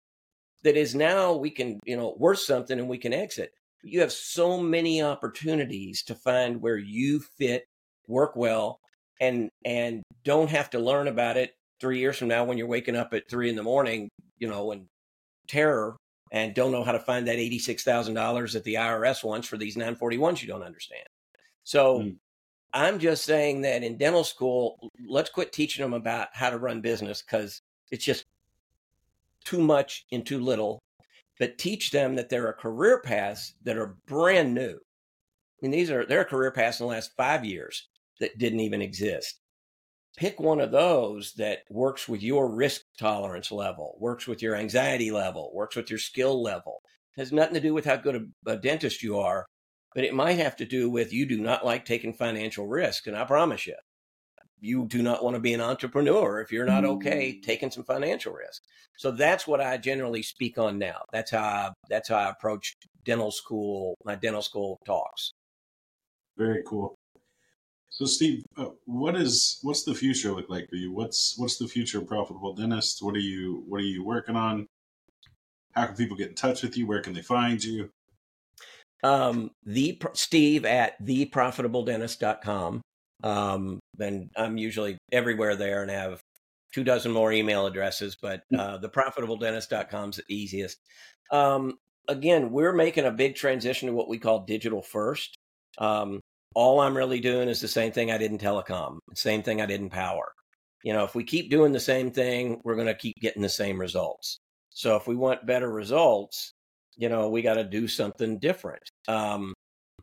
that 0.62 0.76
is 0.76 0.94
now 0.94 1.34
we 1.34 1.50
can, 1.50 1.80
you 1.84 1.96
know, 1.96 2.14
worth 2.16 2.38
something 2.38 2.78
and 2.78 2.88
we 2.88 2.98
can 2.98 3.12
exit 3.12 3.50
you 3.82 4.00
have 4.00 4.12
so 4.12 4.60
many 4.60 5.02
opportunities 5.02 6.02
to 6.04 6.14
find 6.14 6.60
where 6.60 6.76
you 6.76 7.20
fit, 7.38 7.64
work 8.06 8.36
well, 8.36 8.80
and 9.20 9.50
and 9.64 10.02
don't 10.24 10.50
have 10.50 10.70
to 10.70 10.78
learn 10.78 11.08
about 11.08 11.36
it 11.36 11.52
three 11.80 11.98
years 11.98 12.18
from 12.18 12.28
now 12.28 12.44
when 12.44 12.58
you're 12.58 12.66
waking 12.66 12.96
up 12.96 13.14
at 13.14 13.28
three 13.28 13.48
in 13.48 13.56
the 13.56 13.62
morning, 13.62 14.08
you 14.38 14.48
know, 14.48 14.72
in 14.72 14.86
terror 15.48 15.96
and 16.32 16.54
don't 16.54 16.72
know 16.72 16.84
how 16.84 16.92
to 16.92 16.98
find 16.98 17.26
that 17.26 17.36
eighty-six 17.36 17.82
thousand 17.82 18.14
dollars 18.14 18.52
that 18.52 18.64
the 18.64 18.74
IRS 18.74 19.24
wants 19.24 19.48
for 19.48 19.56
these 19.56 19.76
941s 19.76 20.42
you 20.42 20.48
don't 20.48 20.62
understand. 20.62 21.06
So 21.64 22.00
mm. 22.00 22.16
I'm 22.72 22.98
just 22.98 23.24
saying 23.24 23.62
that 23.62 23.82
in 23.82 23.96
dental 23.96 24.24
school, 24.24 24.90
let's 25.06 25.30
quit 25.30 25.52
teaching 25.52 25.82
them 25.82 25.94
about 25.94 26.28
how 26.32 26.50
to 26.50 26.58
run 26.58 26.80
business 26.80 27.22
because 27.22 27.62
it's 27.90 28.04
just 28.04 28.24
too 29.44 29.60
much 29.60 30.04
and 30.12 30.24
too 30.24 30.40
little 30.40 30.80
but 31.40 31.56
teach 31.56 31.90
them 31.90 32.14
that 32.14 32.28
there 32.28 32.46
are 32.46 32.52
career 32.52 33.00
paths 33.00 33.54
that 33.64 33.78
are 33.78 33.96
brand 34.06 34.54
new. 34.54 34.74
I 34.74 35.58
mean, 35.62 35.70
these 35.72 35.90
are 35.90 36.04
there 36.04 36.20
are 36.20 36.24
career 36.24 36.52
paths 36.52 36.78
in 36.78 36.84
the 36.84 36.90
last 36.92 37.12
five 37.16 37.44
years 37.44 37.88
that 38.20 38.38
didn't 38.38 38.60
even 38.60 38.82
exist. 38.82 39.40
Pick 40.16 40.38
one 40.38 40.60
of 40.60 40.70
those 40.70 41.32
that 41.34 41.60
works 41.70 42.06
with 42.06 42.22
your 42.22 42.54
risk 42.54 42.82
tolerance 42.98 43.50
level, 43.50 43.96
works 43.98 44.26
with 44.26 44.42
your 44.42 44.54
anxiety 44.54 45.10
level, 45.10 45.50
works 45.54 45.76
with 45.76 45.88
your 45.88 45.98
skill 45.98 46.42
level. 46.42 46.82
It 47.16 47.20
has 47.20 47.32
nothing 47.32 47.54
to 47.54 47.60
do 47.60 47.72
with 47.72 47.86
how 47.86 47.96
good 47.96 48.30
a, 48.46 48.50
a 48.50 48.56
dentist 48.56 49.02
you 49.02 49.18
are, 49.18 49.46
but 49.94 50.04
it 50.04 50.14
might 50.14 50.34
have 50.34 50.56
to 50.56 50.66
do 50.66 50.90
with 50.90 51.12
you 51.12 51.26
do 51.26 51.40
not 51.40 51.64
like 51.64 51.86
taking 51.86 52.12
financial 52.12 52.66
risk. 52.66 53.06
And 53.06 53.16
I 53.16 53.24
promise 53.24 53.66
you, 53.66 53.76
you 54.60 54.86
do 54.86 55.02
not 55.02 55.24
want 55.24 55.34
to 55.34 55.40
be 55.40 55.54
an 55.54 55.60
entrepreneur 55.60 56.40
if 56.40 56.52
you're 56.52 56.66
not 56.66 56.84
okay 56.84 57.32
mm. 57.32 57.42
taking 57.42 57.70
some 57.70 57.84
financial 57.84 58.32
risk. 58.32 58.62
So 58.96 59.10
that's 59.10 59.46
what 59.46 59.60
I 59.60 59.76
generally 59.76 60.22
speak 60.22 60.58
on 60.58 60.78
now. 60.78 61.02
That's 61.12 61.30
how 61.30 61.42
I, 61.42 61.70
that's 61.88 62.08
how 62.08 62.16
I 62.16 62.30
approach 62.30 62.74
dental 63.04 63.30
school, 63.30 63.96
my 64.04 64.14
dental 64.14 64.42
school 64.42 64.78
talks. 64.84 65.32
Very 66.36 66.62
cool. 66.66 66.94
So, 67.90 68.04
Steve, 68.06 68.44
uh, 68.56 68.66
what 68.84 69.16
is 69.16 69.58
what's 69.62 69.82
the 69.82 69.94
future 69.94 70.32
look 70.32 70.48
like 70.48 70.68
for 70.70 70.76
you? 70.76 70.92
What's 70.92 71.34
what's 71.36 71.58
the 71.58 71.66
future 71.66 71.98
of 71.98 72.06
profitable 72.06 72.54
dentist? 72.54 73.02
What 73.02 73.16
are 73.16 73.20
you 73.20 73.64
what 73.66 73.80
are 73.80 73.84
you 73.84 74.04
working 74.04 74.36
on? 74.36 74.66
How 75.72 75.86
can 75.86 75.96
people 75.96 76.16
get 76.16 76.28
in 76.28 76.34
touch 76.34 76.62
with 76.62 76.76
you? 76.76 76.86
Where 76.86 77.02
can 77.02 77.12
they 77.12 77.22
find 77.22 77.62
you? 77.62 77.90
Um, 79.02 79.50
the 79.64 80.00
Steve 80.14 80.64
at 80.64 81.02
theprofitabledentist.com. 81.04 82.80
Um, 83.22 83.80
and 83.98 84.30
I'm 84.36 84.56
usually 84.56 84.98
everywhere 85.12 85.56
there 85.56 85.82
and 85.82 85.90
have 85.90 86.20
two 86.72 86.84
dozen 86.84 87.12
more 87.12 87.32
email 87.32 87.66
addresses, 87.66 88.16
but 88.20 88.42
mm. 88.52 88.58
uh, 88.58 88.78
the 88.78 88.88
profitabledentist.com 88.88 90.10
is 90.10 90.16
the 90.16 90.24
easiest. 90.28 90.78
Um, 91.30 91.78
again, 92.08 92.50
we're 92.50 92.72
making 92.72 93.04
a 93.04 93.10
big 93.10 93.34
transition 93.34 93.88
to 93.88 93.94
what 93.94 94.08
we 94.08 94.18
call 94.18 94.44
digital 94.44 94.82
first. 94.82 95.36
Um, 95.78 96.20
all 96.54 96.80
I'm 96.80 96.96
really 96.96 97.20
doing 97.20 97.48
is 97.48 97.60
the 97.60 97.68
same 97.68 97.92
thing 97.92 98.10
I 98.10 98.18
did 98.18 98.32
in 98.32 98.38
telecom, 98.38 98.98
same 99.14 99.42
thing 99.42 99.60
I 99.60 99.66
did 99.66 99.80
in 99.80 99.90
power. 99.90 100.32
You 100.82 100.92
know, 100.92 101.04
if 101.04 101.14
we 101.14 101.24
keep 101.24 101.50
doing 101.50 101.72
the 101.72 101.80
same 101.80 102.10
thing, 102.10 102.60
we're 102.64 102.74
going 102.74 102.86
to 102.86 102.94
keep 102.94 103.16
getting 103.20 103.42
the 103.42 103.48
same 103.48 103.78
results. 103.78 104.38
So 104.70 104.96
if 104.96 105.06
we 105.06 105.14
want 105.14 105.46
better 105.46 105.70
results, 105.70 106.52
you 106.96 107.08
know, 107.08 107.28
we 107.28 107.42
got 107.42 107.54
to 107.54 107.64
do 107.64 107.86
something 107.86 108.38
different. 108.38 108.82
Um, 109.06 109.54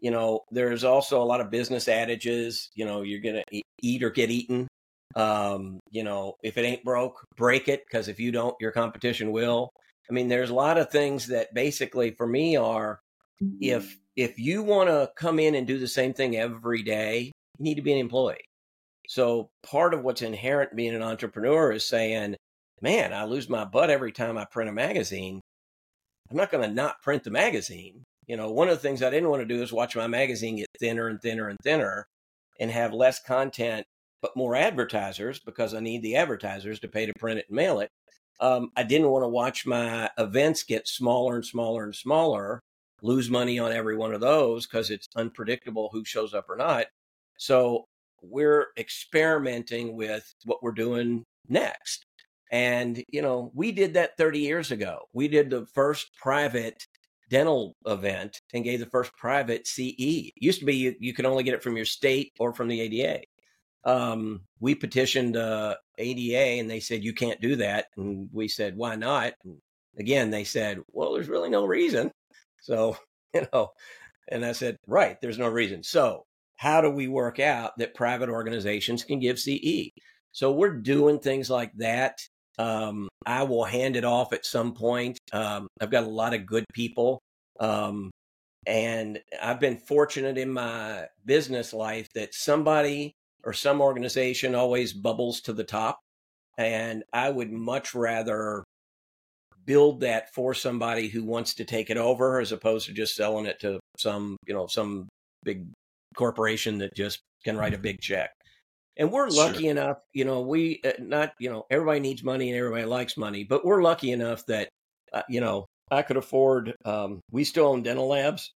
you 0.01 0.11
know, 0.11 0.41
there's 0.51 0.83
also 0.83 1.21
a 1.21 1.25
lot 1.25 1.41
of 1.41 1.51
business 1.51 1.87
adages. 1.87 2.69
You 2.75 2.85
know, 2.85 3.01
you're 3.01 3.21
going 3.21 3.43
to 3.49 3.61
eat 3.81 4.03
or 4.03 4.09
get 4.09 4.29
eaten. 4.29 4.67
Um, 5.15 5.79
you 5.91 6.03
know, 6.03 6.35
if 6.43 6.57
it 6.57 6.65
ain't 6.65 6.83
broke, 6.83 7.23
break 7.35 7.67
it, 7.67 7.83
because 7.85 8.07
if 8.07 8.19
you 8.19 8.31
don't, 8.31 8.55
your 8.59 8.71
competition 8.71 9.31
will. 9.31 9.69
I 10.09 10.13
mean, 10.13 10.27
there's 10.27 10.49
a 10.49 10.55
lot 10.55 10.77
of 10.77 10.91
things 10.91 11.27
that 11.27 11.53
basically 11.53 12.11
for 12.11 12.27
me 12.27 12.55
are 12.55 12.99
if 13.61 13.97
if 14.15 14.39
you 14.39 14.63
want 14.63 14.89
to 14.89 15.09
come 15.15 15.39
in 15.39 15.55
and 15.55 15.67
do 15.67 15.77
the 15.77 15.87
same 15.87 16.13
thing 16.13 16.35
every 16.35 16.81
day, 16.81 17.31
you 17.57 17.63
need 17.63 17.75
to 17.75 17.81
be 17.81 17.93
an 17.93 17.99
employee. 17.99 18.37
So 19.07 19.49
part 19.63 19.93
of 19.93 20.03
what's 20.03 20.21
inherent 20.21 20.75
being 20.75 20.95
an 20.95 21.03
entrepreneur 21.03 21.71
is 21.71 21.87
saying, 21.87 22.35
man, 22.81 23.13
I 23.13 23.25
lose 23.25 23.47
my 23.47 23.63
butt 23.63 23.89
every 23.89 24.11
time 24.11 24.37
I 24.37 24.45
print 24.45 24.69
a 24.69 24.73
magazine. 24.73 25.39
I'm 26.29 26.37
not 26.37 26.51
going 26.51 26.67
to 26.67 26.73
not 26.73 27.01
print 27.01 27.23
the 27.23 27.31
magazine. 27.31 28.03
You 28.27 28.35
know, 28.35 28.51
one 28.51 28.67
of 28.67 28.75
the 28.75 28.81
things 28.81 29.01
I 29.01 29.09
didn't 29.09 29.29
want 29.29 29.41
to 29.41 29.53
do 29.55 29.63
is 29.63 29.71
watch 29.71 29.95
my 29.95 30.07
magazine 30.07 30.57
get 30.57 30.67
thinner 30.79 31.07
and 31.07 31.21
thinner 31.21 31.47
and 31.47 31.57
thinner 31.63 32.07
and 32.59 32.69
have 32.69 32.93
less 32.93 33.21
content, 33.21 33.85
but 34.21 34.35
more 34.35 34.55
advertisers 34.55 35.39
because 35.39 35.73
I 35.73 35.79
need 35.79 36.01
the 36.01 36.17
advertisers 36.17 36.79
to 36.81 36.87
pay 36.87 37.05
to 37.05 37.13
print 37.17 37.39
it 37.39 37.45
and 37.47 37.55
mail 37.55 37.79
it. 37.79 37.89
Um, 38.39 38.69
I 38.75 38.83
didn't 38.83 39.09
want 39.09 39.23
to 39.23 39.29
watch 39.29 39.65
my 39.65 40.09
events 40.17 40.63
get 40.63 40.87
smaller 40.87 41.35
and 41.35 41.45
smaller 41.45 41.85
and 41.85 41.95
smaller 41.95 42.61
lose 43.01 43.29
money 43.29 43.59
on 43.59 43.71
every 43.71 43.95
one 43.95 44.13
of 44.13 44.21
those 44.21 44.67
because 44.67 44.89
it's 44.89 45.07
unpredictable 45.15 45.89
who 45.91 46.03
shows 46.03 46.33
up 46.33 46.49
or 46.49 46.55
not. 46.55 46.87
So 47.37 47.85
we're 48.21 48.67
experimenting 48.77 49.95
with 49.95 50.33
what 50.45 50.61
we're 50.61 50.71
doing 50.71 51.23
next. 51.47 52.05
And, 52.51 53.03
you 53.09 53.21
know, 53.21 53.51
we 53.53 53.71
did 53.71 53.93
that 53.93 54.17
30 54.17 54.39
years 54.39 54.71
ago. 54.71 55.01
We 55.13 55.27
did 55.27 55.49
the 55.49 55.65
first 55.73 56.09
private 56.15 56.85
dental 57.29 57.75
event 57.85 58.41
and 58.53 58.63
gave 58.63 58.79
the 58.79 58.85
first 58.85 59.15
private 59.17 59.67
CE. 59.67 59.93
It 59.97 60.33
used 60.37 60.59
to 60.59 60.65
be 60.65 60.75
you, 60.75 60.95
you 60.99 61.13
could 61.13 61.25
only 61.25 61.43
get 61.43 61.53
it 61.53 61.63
from 61.63 61.75
your 61.75 61.85
state 61.85 62.31
or 62.39 62.53
from 62.53 62.67
the 62.67 62.81
ADA. 62.81 63.21
Um, 63.83 64.41
we 64.59 64.75
petitioned 64.75 65.37
uh, 65.37 65.75
ADA 65.97 66.59
and 66.59 66.69
they 66.69 66.79
said, 66.79 67.03
you 67.03 67.13
can't 67.13 67.41
do 67.41 67.57
that. 67.57 67.87
And 67.95 68.29
we 68.31 68.47
said, 68.47 68.75
why 68.75 68.95
not? 68.95 69.33
And 69.43 69.57
again, 69.97 70.29
they 70.29 70.43
said, 70.43 70.79
well, 70.91 71.13
there's 71.13 71.29
really 71.29 71.49
no 71.49 71.65
reason. 71.65 72.11
So, 72.61 72.97
you 73.33 73.47
know, 73.53 73.69
and 74.29 74.45
I 74.45 74.51
said, 74.51 74.77
right, 74.87 75.17
there's 75.21 75.39
no 75.39 75.47
reason. 75.47 75.83
So, 75.83 76.25
how 76.57 76.81
do 76.81 76.89
we 76.89 77.07
work 77.07 77.39
out 77.39 77.77
that 77.77 77.93
private 77.93 78.29
organizations 78.29 79.03
can 79.03 79.19
give 79.19 79.39
CE? 79.39 79.91
So, 80.31 80.51
we're 80.51 80.77
doing 80.77 81.19
things 81.19 81.49
like 81.49 81.71
that. 81.77 82.19
Um, 82.57 83.07
I 83.25 83.43
will 83.43 83.65
hand 83.65 83.95
it 83.95 84.03
off 84.03 84.33
at 84.33 84.45
some 84.45 84.73
point. 84.73 85.17
Um, 85.31 85.67
I've 85.79 85.91
got 85.91 86.03
a 86.03 86.09
lot 86.09 86.33
of 86.33 86.45
good 86.45 86.65
people. 86.73 87.19
Um, 87.59 88.11
and 88.65 89.19
I've 89.41 89.59
been 89.59 89.77
fortunate 89.77 90.37
in 90.37 90.51
my 90.51 91.05
business 91.25 91.73
life 91.73 92.07
that 92.15 92.33
somebody 92.33 93.13
or 93.43 93.53
some 93.53 93.79
organization 93.79 94.55
always 94.55 94.93
bubbles 94.93 95.41
to 95.41 95.53
the 95.53 95.63
top. 95.63 95.99
And 96.57 97.03
I 97.13 97.29
would 97.29 97.51
much 97.51 97.93
rather 97.93 98.63
build 99.65 100.01
that 100.01 100.33
for 100.33 100.53
somebody 100.53 101.07
who 101.07 101.23
wants 101.23 101.53
to 101.55 101.65
take 101.65 101.89
it 101.89 101.97
over 101.97 102.39
as 102.39 102.51
opposed 102.51 102.87
to 102.87 102.93
just 102.93 103.15
selling 103.15 103.45
it 103.45 103.59
to 103.59 103.79
some, 103.97 104.37
you 104.47 104.53
know, 104.53 104.67
some 104.67 105.07
big 105.43 105.67
corporation 106.15 106.79
that 106.79 106.95
just 106.95 107.19
can 107.43 107.57
write 107.57 107.73
a 107.73 107.77
big 107.77 108.01
check. 108.01 108.31
And 108.97 109.11
we're 109.11 109.29
lucky 109.29 109.63
sure. 109.63 109.71
enough, 109.71 109.97
you 110.13 110.25
know, 110.25 110.41
we 110.41 110.81
uh, 110.83 110.93
not, 110.99 111.33
you 111.39 111.49
know, 111.49 111.65
everybody 111.69 111.99
needs 111.99 112.23
money 112.23 112.49
and 112.49 112.57
everybody 112.57 112.85
likes 112.85 113.15
money, 113.15 113.43
but 113.43 113.63
we're 113.63 113.83
lucky 113.83 114.11
enough 114.11 114.45
that, 114.47 114.69
uh, 115.13 115.21
you 115.29 115.39
know, 115.39 115.65
I 115.91 116.01
could 116.01 116.17
afford, 116.17 116.75
um, 116.83 117.21
we 117.31 117.43
still 117.43 117.67
own 117.67 117.83
dental 117.83 118.07
labs. 118.07 118.51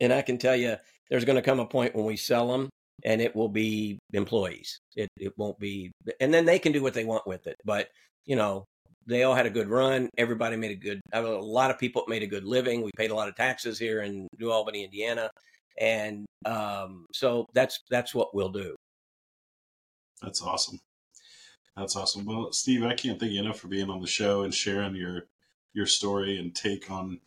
And 0.00 0.12
I 0.12 0.22
can 0.22 0.38
tell 0.38 0.56
you, 0.56 0.76
there's 1.10 1.26
going 1.26 1.36
to 1.36 1.42
come 1.42 1.60
a 1.60 1.66
point 1.66 1.94
when 1.94 2.06
we 2.06 2.16
sell 2.16 2.50
them 2.50 2.70
and 3.04 3.20
it 3.20 3.36
will 3.36 3.48
be 3.48 3.98
employees. 4.14 4.78
It, 4.96 5.08
it 5.18 5.32
won't 5.36 5.58
be, 5.58 5.92
and 6.20 6.32
then 6.32 6.46
they 6.46 6.58
can 6.58 6.72
do 6.72 6.82
what 6.82 6.94
they 6.94 7.04
want 7.04 7.26
with 7.26 7.46
it. 7.46 7.56
But, 7.64 7.88
you 8.24 8.36
know, 8.36 8.64
they 9.06 9.24
all 9.24 9.34
had 9.34 9.46
a 9.46 9.50
good 9.50 9.68
run. 9.68 10.08
Everybody 10.16 10.56
made 10.56 10.70
a 10.70 10.76
good. 10.76 11.00
A 11.12 11.20
lot 11.20 11.70
of 11.70 11.78
people 11.78 12.04
made 12.06 12.22
a 12.22 12.26
good 12.26 12.44
living. 12.44 12.82
We 12.82 12.90
paid 12.96 13.10
a 13.10 13.14
lot 13.14 13.28
of 13.28 13.34
taxes 13.34 13.78
here 13.78 14.02
in 14.02 14.28
New 14.38 14.50
Albany, 14.50 14.84
Indiana, 14.84 15.30
and 15.78 16.26
um, 16.44 17.06
so 17.12 17.46
that's 17.54 17.80
that's 17.90 18.14
what 18.14 18.34
we'll 18.34 18.50
do. 18.52 18.76
That's 20.22 20.42
awesome. 20.42 20.80
That's 21.76 21.96
awesome. 21.96 22.24
Well, 22.24 22.52
Steve, 22.52 22.84
I 22.84 22.94
can't 22.94 23.18
thank 23.18 23.32
you 23.32 23.40
enough 23.40 23.58
for 23.58 23.68
being 23.68 23.90
on 23.90 24.00
the 24.00 24.06
show 24.06 24.42
and 24.42 24.54
sharing 24.54 24.94
your 24.94 25.26
your 25.72 25.86
story 25.86 26.38
and 26.38 26.54
take 26.54 26.90
on 26.90 27.20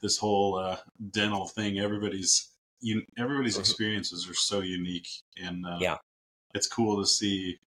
this 0.00 0.16
whole 0.16 0.56
uh, 0.56 0.78
dental 1.10 1.46
thing. 1.46 1.78
Everybody's 1.78 2.48
you, 2.80 3.02
everybody's 3.18 3.54
mm-hmm. 3.54 3.60
experiences 3.60 4.28
are 4.28 4.34
so 4.34 4.60
unique, 4.60 5.08
and 5.42 5.66
uh, 5.66 5.78
yeah, 5.80 5.98
it's 6.54 6.66
cool 6.66 7.00
to 7.00 7.06
see 7.06 7.58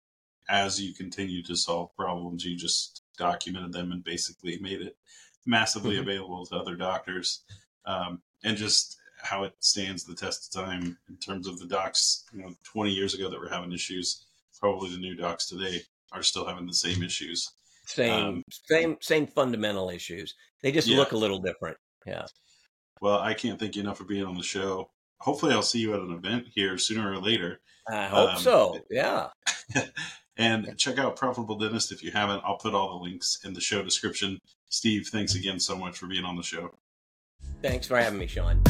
as 0.49 0.81
you 0.81 0.93
continue 0.93 1.43
to 1.43 1.55
solve 1.55 1.95
problems. 1.95 2.43
You 2.43 2.57
just 2.57 3.03
documented 3.17 3.71
them 3.71 3.91
and 3.91 4.03
basically 4.03 4.57
made 4.59 4.81
it 4.81 4.97
massively 5.45 5.95
mm-hmm. 5.95 6.09
available 6.09 6.45
to 6.47 6.55
other 6.55 6.75
doctors. 6.75 7.43
Um, 7.85 8.21
and 8.43 8.57
just 8.57 8.97
how 9.21 9.43
it 9.43 9.53
stands 9.59 10.03
the 10.03 10.15
test 10.15 10.55
of 10.55 10.65
time 10.65 10.97
in 11.09 11.17
terms 11.17 11.47
of 11.47 11.59
the 11.59 11.67
docs, 11.67 12.25
you 12.33 12.41
know, 12.41 12.55
20 12.63 12.91
years 12.91 13.13
ago 13.13 13.29
that 13.29 13.39
were 13.39 13.49
having 13.49 13.71
issues, 13.71 14.25
probably 14.61 14.91
the 14.91 14.97
new 14.97 15.15
docs 15.15 15.47
today 15.47 15.81
are 16.11 16.23
still 16.23 16.45
having 16.45 16.67
the 16.67 16.73
same 16.73 17.03
issues. 17.03 17.51
Same, 17.85 18.25
um, 18.25 18.43
same, 18.69 18.97
same 19.01 19.27
fundamental 19.27 19.89
issues. 19.89 20.35
They 20.61 20.71
just 20.71 20.87
yeah. 20.87 20.97
look 20.97 21.11
a 21.11 21.17
little 21.17 21.39
different. 21.39 21.77
Yeah. 22.05 22.25
Well, 23.01 23.19
I 23.19 23.33
can't 23.33 23.59
thank 23.59 23.75
you 23.75 23.81
enough 23.81 23.97
for 23.97 24.03
being 24.05 24.25
on 24.25 24.35
the 24.35 24.43
show. 24.43 24.91
Hopefully, 25.19 25.53
I'll 25.53 25.61
see 25.61 25.79
you 25.79 25.93
at 25.93 26.01
an 26.01 26.11
event 26.11 26.45
here 26.53 26.77
sooner 26.77 27.11
or 27.11 27.17
later. 27.17 27.59
I 27.89 28.05
hope 28.05 28.35
um, 28.35 28.39
so. 28.39 28.79
Yeah. 28.89 29.27
And 30.37 30.77
check 30.77 30.97
out 30.97 31.17
Profitable 31.17 31.57
Dentist 31.57 31.91
if 31.91 32.03
you 32.03 32.09
haven't. 32.11 32.41
I'll 32.43 32.57
put 32.57 32.73
all 32.73 32.97
the 32.97 33.03
links 33.03 33.39
in 33.43 33.53
the 33.53 33.61
show 33.61 33.83
description. 33.83 34.39
Steve, 34.69 35.07
thanks 35.11 35.35
again 35.35 35.59
so 35.59 35.77
much 35.77 35.97
for 35.97 36.07
being 36.07 36.25
on 36.25 36.35
the 36.35 36.43
show. 36.43 36.73
Thanks 37.61 37.87
for 37.87 37.97
having 37.97 38.17
me, 38.17 38.27
Sean. 38.27 38.61